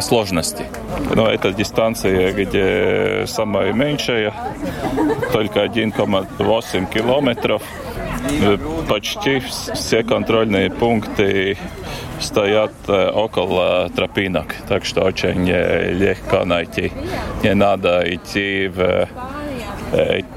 сложности. 0.00 0.64
Но 1.14 1.28
это 1.28 1.52
дистанция, 1.52 2.32
где 2.32 3.26
самая 3.26 3.72
меньшая, 3.72 4.32
только 5.32 5.64
1,8 5.64 6.92
километров. 6.92 7.62
Почти 8.88 9.40
все 9.74 10.02
контрольные 10.02 10.70
пункты 10.70 11.56
стоят 12.20 12.72
около 12.88 13.88
тропинок, 13.94 14.54
так 14.68 14.84
что 14.84 15.02
очень 15.02 15.46
легко 15.48 16.44
найти. 16.44 16.92
Не 17.42 17.54
надо 17.54 18.02
идти 18.06 18.68
в 18.68 19.08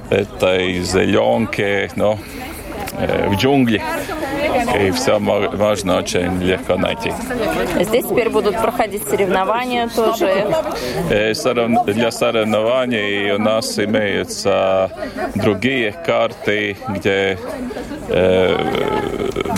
этой 0.09 0.79
зеленке, 0.81 1.89
но 1.95 2.17
в 3.27 3.35
джунгли 3.35 3.81
и 4.79 4.91
все 4.91 5.19
можно 5.19 5.97
очень 5.97 6.41
легко 6.41 6.75
найти. 6.75 7.11
Здесь 7.79 8.05
теперь 8.05 8.29
будут 8.29 8.55
проходить 8.57 9.03
соревнования 9.07 9.89
тоже? 9.89 10.47
Для 11.09 12.11
соревнований 12.11 13.31
у 13.31 13.39
нас 13.39 13.77
имеются 13.79 14.91
другие 15.35 15.91
карты, 15.91 16.77
где 16.89 17.37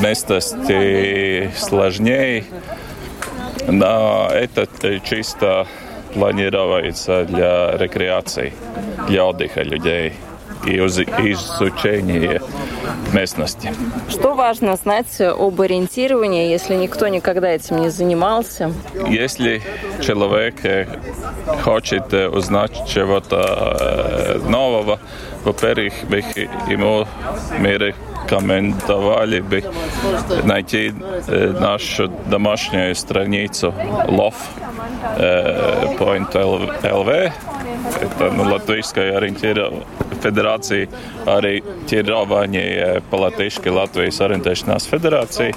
местности 0.02 1.52
сложнее, 1.58 2.44
но 3.68 4.30
это 4.32 4.68
чисто 5.02 5.68
планируется 6.14 7.26
для 7.26 7.78
рекреации, 7.78 8.54
для 9.08 9.26
отдыха 9.26 9.62
людей 9.64 10.14
и 10.66 10.78
изучения 10.78 12.42
местности. 13.14 13.74
Что 14.10 14.34
важно 14.34 14.76
знать 14.76 15.20
об 15.20 15.62
ориентировании, 15.62 16.50
если 16.50 16.76
никто 16.76 17.08
никогда 17.08 17.50
этим 17.50 17.82
не 17.82 17.90
занимался? 17.90 18.74
Если 19.08 19.62
человек 20.02 20.66
э, 20.66 20.88
хочет 21.64 22.14
э, 22.14 22.30
узнать 22.30 22.72
чего-то 22.88 23.78
э, 23.80 24.50
нового, 24.50 25.00
во-первых, 25.44 25.94
ему 26.68 27.08
мы 27.60 27.94
рекомендовали 28.31 29.41
бы 29.41 29.65
найти 30.45 30.95
нашу 31.61 32.09
домашнюю 32.27 32.95
страницу 32.95 33.75
love 34.09 34.35
.lv. 35.99 37.33
Это 38.01 38.31
ну, 38.31 38.45
латвийская 38.45 39.17
ориентирование 39.17 39.85
federācija, 40.21 40.89
arī 41.27 41.63
тирование 41.89 43.01
по-латышски 43.11 43.69
Латвijas 43.73 44.21
ориентēšanās 44.21 44.87
федерации. 44.91 45.55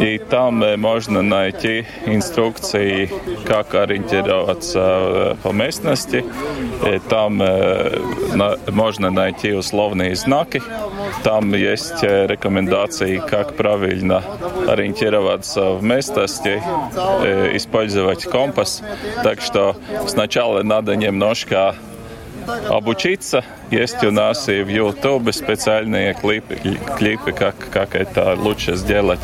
И 0.00 0.18
там 0.18 0.62
можно 0.80 1.22
найти 1.22 1.86
инструкции, 2.06 3.10
как 3.46 3.74
ориентироваться 3.74 5.36
по 5.42 5.52
местности. 5.52 6.24
И 6.86 7.00
там 7.08 7.42
можно 8.70 9.10
найти 9.10 9.52
условные 9.52 10.14
знаки. 10.16 10.62
Там 11.22 11.54
есть 11.54 12.02
рекомендации, 12.02 13.18
как 13.18 13.56
правильно 13.56 14.22
ориентироваться 14.68 15.70
в 15.72 15.82
местности, 15.82 16.62
использовать 17.56 18.24
компас. 18.24 18.82
Так 19.22 19.40
что 19.40 19.76
сначала 20.06 20.62
надо 20.62 20.96
немножко 21.28 21.76
обучиться. 22.68 23.44
Есть 23.70 24.02
у 24.04 24.10
нас 24.10 24.48
и 24.48 24.62
в 24.62 24.68
YouTube 24.68 25.32
специальные 25.32 26.14
клипы, 26.14 26.56
клипы 26.98 27.32
как, 27.32 27.56
как 27.70 27.94
это 27.94 28.34
лучше 28.34 28.76
сделать. 28.76 29.20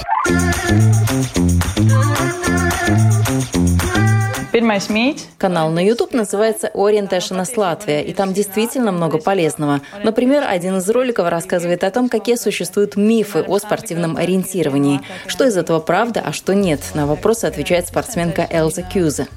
Канал 5.37 5.69
на 5.69 5.85
YouTube 5.85 6.13
называется 6.13 6.71
Orientationist 6.73 7.57
Латвия, 7.57 8.01
и 8.01 8.13
там 8.13 8.31
действительно 8.31 8.93
много 8.93 9.17
полезного. 9.17 9.81
Например, 10.01 10.45
один 10.47 10.77
из 10.77 10.89
роликов 10.89 11.27
рассказывает 11.27 11.83
о 11.83 11.91
том, 11.91 12.07
какие 12.07 12.37
существуют 12.37 12.95
мифы 12.95 13.41
о 13.41 13.59
спортивном 13.59 14.15
ориентировании. 14.15 15.01
Что 15.27 15.45
из 15.45 15.57
этого 15.57 15.81
правда, 15.81 16.23
а 16.25 16.31
что 16.31 16.55
нет? 16.55 16.79
На 16.93 17.05
вопросы 17.05 17.43
отвечает 17.43 17.87
спортсменка 17.87 18.47
Элза 18.49 18.83
Кьюзе. 18.83 19.27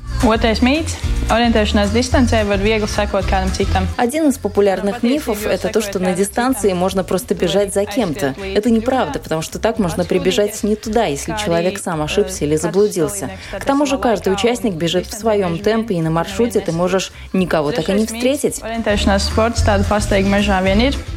Один 3.96 4.28
из 4.28 4.38
популярных 4.38 5.02
мифов– 5.02 5.46
это 5.46 5.68
то, 5.68 5.80
что 5.80 5.98
на 5.98 6.12
дистанции 6.12 6.72
можно 6.72 7.02
просто 7.02 7.34
бежать 7.34 7.74
за 7.74 7.84
кем-то. 7.84 8.34
Это 8.54 8.70
неправда, 8.70 9.18
потому 9.18 9.42
что 9.42 9.58
так 9.58 9.78
можно 9.78 10.04
прибежать 10.04 10.62
не 10.62 10.76
туда, 10.76 11.06
если 11.06 11.34
человек 11.44 11.80
сам 11.80 12.02
ошибся 12.02 12.44
или 12.44 12.54
заблудился. 12.56 13.30
К 13.58 13.64
тому 13.64 13.84
же 13.84 13.98
каждый 13.98 14.32
участник 14.32 14.74
бежит 14.74 15.07
в 15.08 15.14
своем 15.14 15.58
темпе, 15.58 15.96
и 15.96 16.00
на 16.00 16.10
маршруте 16.10 16.60
ты 16.60 16.72
можешь 16.72 17.12
никого 17.32 17.72
так 17.72 17.88
и 17.88 17.92
не 17.92 18.06
встретить. 18.06 18.60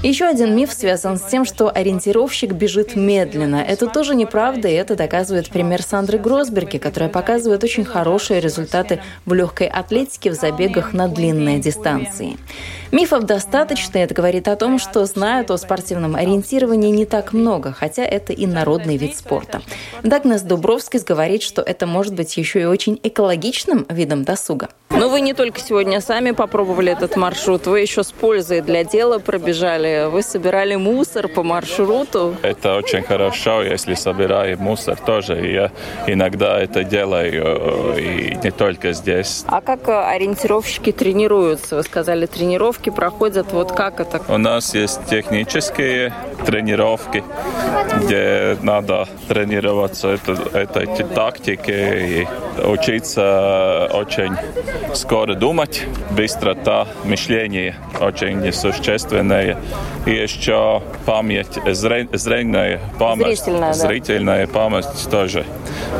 Еще 0.04 0.26
один 0.26 0.56
миф 0.56 0.74
связан 0.74 1.18
с 1.18 1.22
тем, 1.22 1.46
что 1.46 1.70
ориентировщик 1.70 2.54
бежит 2.54 2.96
медленно. 2.96 3.58
Это 3.58 3.88
тоже 3.88 4.16
неправда, 4.16 4.68
и 4.68 4.74
это 4.74 4.96
доказывает 4.96 5.50
пример 5.50 5.82
Сандры 5.82 6.18
Гросберги, 6.18 6.78
которая 6.78 7.10
показывает 7.10 7.64
очень 7.64 7.86
хорошие 7.86 8.40
результаты 8.40 9.02
в 9.26 9.34
легкой 9.34 9.68
атлетике 9.68 10.32
в 10.32 10.36
забегах 10.36 10.94
на 10.94 11.08
длинные 11.08 11.60
дистанции. 11.60 12.38
Мифов 12.92 13.24
достаточно, 13.24 14.00
это 14.00 14.14
говорит 14.14 14.50
о 14.50 14.58
том, 14.58 14.78
что 14.78 15.06
знают 15.06 15.50
о 15.50 15.58
спортивном 15.58 16.16
ориентировании 16.16 16.92
не 16.92 17.06
так 17.06 17.32
много, 17.32 17.72
хотя 17.72 18.04
это 18.04 18.34
и 18.34 18.46
народный 18.46 18.98
вид 18.98 19.16
спорта. 19.16 19.62
Дагнес 20.04 20.42
Дубровскис 20.42 21.06
говорит, 21.06 21.42
что 21.42 21.62
это 21.62 21.88
может 21.88 22.14
быть 22.14 22.36
еще 22.36 22.62
и 22.62 22.66
очень 22.66 23.00
экологичным 23.02 23.81
видом 23.90 24.24
досуга. 24.24 24.70
Но 24.94 25.10
вы 25.10 25.22
не 25.22 25.34
только 25.34 25.60
сегодня 25.60 26.02
сами 26.02 26.32
попробовали 26.32 26.92
этот 26.92 27.16
маршрут, 27.16 27.66
вы 27.66 27.80
еще 27.80 28.04
с 28.04 28.12
пользой 28.12 28.62
для 28.62 28.84
дела 28.84 29.20
пробежали. 29.20 30.08
Вы 30.10 30.22
собирали 30.22 30.76
мусор 30.76 31.28
по 31.28 31.44
маршруту. 31.44 32.36
Это 32.42 32.76
очень 32.76 33.02
хорошо, 33.02 33.64
если 33.64 33.94
собираем 33.96 34.60
мусор 34.60 34.98
тоже. 34.98 35.48
Я 35.48 35.72
иногда 36.08 36.60
это 36.60 36.84
делаю, 36.84 37.96
и 37.98 38.36
не 38.44 38.52
только 38.52 38.92
здесь. 38.94 39.44
А 39.48 39.62
как 39.62 39.88
ориентировщики 39.88 40.92
тренируются? 40.92 41.78
Вы 41.78 41.84
сказали, 41.84 42.26
тренировки 42.26 42.90
проходят. 42.90 43.52
Вот 43.54 43.72
как 43.72 44.00
это? 44.00 44.22
У 44.28 44.38
нас 44.38 44.76
есть 44.76 45.06
технические 45.10 46.14
тренировки, 46.46 47.24
где 48.04 48.58
надо 48.62 49.08
тренироваться 49.28 50.10
это, 50.10 50.34
этой 50.58 50.88
тактике 51.06 52.08
и 52.08 52.28
учиться 52.64 53.90
очень 53.94 54.36
скоро 54.94 55.34
думать, 55.36 55.84
быстрота 56.12 56.88
мышления 57.04 57.76
очень 58.00 58.52
существенная. 58.54 59.58
И 60.06 60.12
еще 60.12 60.82
память, 61.06 61.60
зрительная 61.66 62.80
память, 62.98 63.40
зрительная, 63.40 63.74
зрительная 63.74 64.48
да. 64.48 64.54
память 64.54 65.10
тоже. 65.10 65.46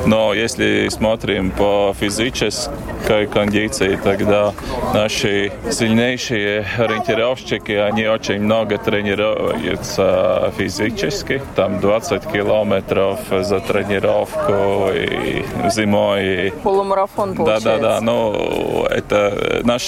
Но 0.06 0.34
если 0.34 0.88
смотрим 0.90 1.52
по 1.52 1.94
физической 2.00 3.28
кондиции, 3.28 4.00
тогда 4.04 4.54
наши 4.94 5.52
сильнейшие 5.70 6.66
ориентировщики, 6.78 7.74
они 7.74 8.08
очень 8.08 8.42
много 8.42 8.78
тренируются 8.78 10.52
физически. 10.58 11.42
Там 11.56 11.80
20 11.80 12.32
километров 12.32 13.20
за 13.30 13.60
тренировку 13.60 14.92
и 14.94 15.44
зимой. 15.70 16.54
Полумарафон 16.64 17.36
получается. 17.36 17.70
Да, 17.70 17.78
да, 17.78 18.00
да. 18.00 18.02
Ну, 18.02 18.71
это 18.91 19.61
наш 19.65 19.83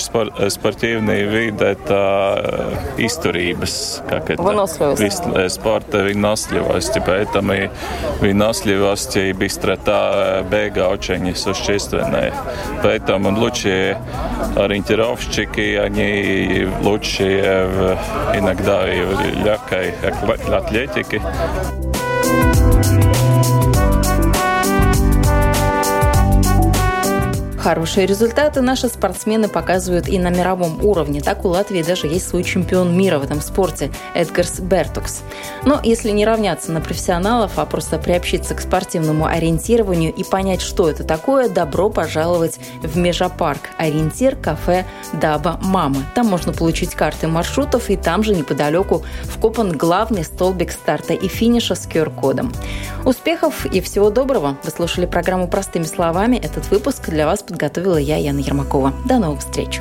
спортивный 0.49 1.25
вид, 1.25 1.61
это 1.61 2.75
исторības, 2.97 4.03
как 4.09 4.31
это? 4.31 4.43
Выносливость. 4.43 5.53
Спорта 5.53 5.99
выносливости. 5.99 7.03
Поэтому 7.05 7.71
выносливость 8.21 9.17
и 9.17 9.33
быстрота 9.33 10.43
бега 10.51 10.89
очень 10.89 11.35
существенные. 11.35 12.33
Поэтому 12.83 13.31
лучшие 13.39 13.99
ориентировщики, 14.57 15.77
они 15.77 16.69
лучшие 16.83 17.67
в, 17.67 17.99
иногда 18.35 18.89
и 18.93 19.03
в 19.03 19.45
легкой 19.45 19.95
атлетике. 20.53 21.23
Хорошие 27.64 28.06
результаты 28.06 28.60
наши 28.60 28.90
спортсмены 28.90 29.48
показывают 29.48 30.10
и 30.10 30.20
на 30.20 30.30
мировом 30.30 30.84
уровне. 30.84 31.22
Так 31.22 31.46
у 31.46 31.48
Латвии 31.48 31.82
даже 31.82 32.08
есть 32.08 32.28
свой 32.28 32.44
чемпион 32.44 32.94
мира 32.94 33.20
в 33.20 33.24
этом 33.24 33.40
спорте– 33.40 33.90
Эдгарс 34.16 34.60
Бертукс. 34.60 35.22
Но 35.64 35.80
если 35.82 36.10
не 36.10 36.26
равняться 36.26 36.74
на 36.74 36.82
профессионалов, 36.82 37.54
а 37.56 37.66
просто 37.66 38.00
приобщиться 38.00 38.54
к 38.54 38.60
спортивному 38.60 39.28
ориентированию 39.28 40.14
и 40.14 40.26
понять, 40.26 40.60
что 40.60 40.90
это 40.90 41.06
такое, 41.06 41.48
добро 41.48 41.90
пожаловать 41.90 42.60
в 42.82 42.98
Межапарк. 42.98 43.62
Ориентир 43.78 44.36
кафе 44.36 44.84
Даба 45.14 45.58
Мамы. 45.62 46.04
Там 46.16 46.28
можно 46.28 46.52
получить 46.52 46.96
карты 46.96 47.30
маршрутов, 47.30 47.90
и 47.90 47.96
там 47.96 48.26
же 48.26 48.36
неподалеку 48.36 49.06
вкопан 49.24 49.72
главный 49.72 50.26
столбик 50.26 50.74
старта 50.74 51.14
и 51.14 51.30
финиша 51.30 51.76
с 51.76 51.88
QR-кодом. 51.88 52.52
Успехов 53.06 53.66
и 53.66 53.80
всего 53.80 54.10
доброго! 54.10 54.58
Вы 54.66 54.70
слушали 54.70 55.06
программу 55.06 55.48
«Простыми 55.48 55.86
словами». 55.86 56.36
Этот 56.36 56.70
выпуск 56.70 57.10
для 57.10 57.26
вас 57.26 57.42
подготовила 57.54 57.98
я, 57.98 58.18
Яна 58.18 58.42
Ермакова. 58.42 58.94
До 59.06 59.20
новых 59.20 59.40
встреч! 59.40 59.80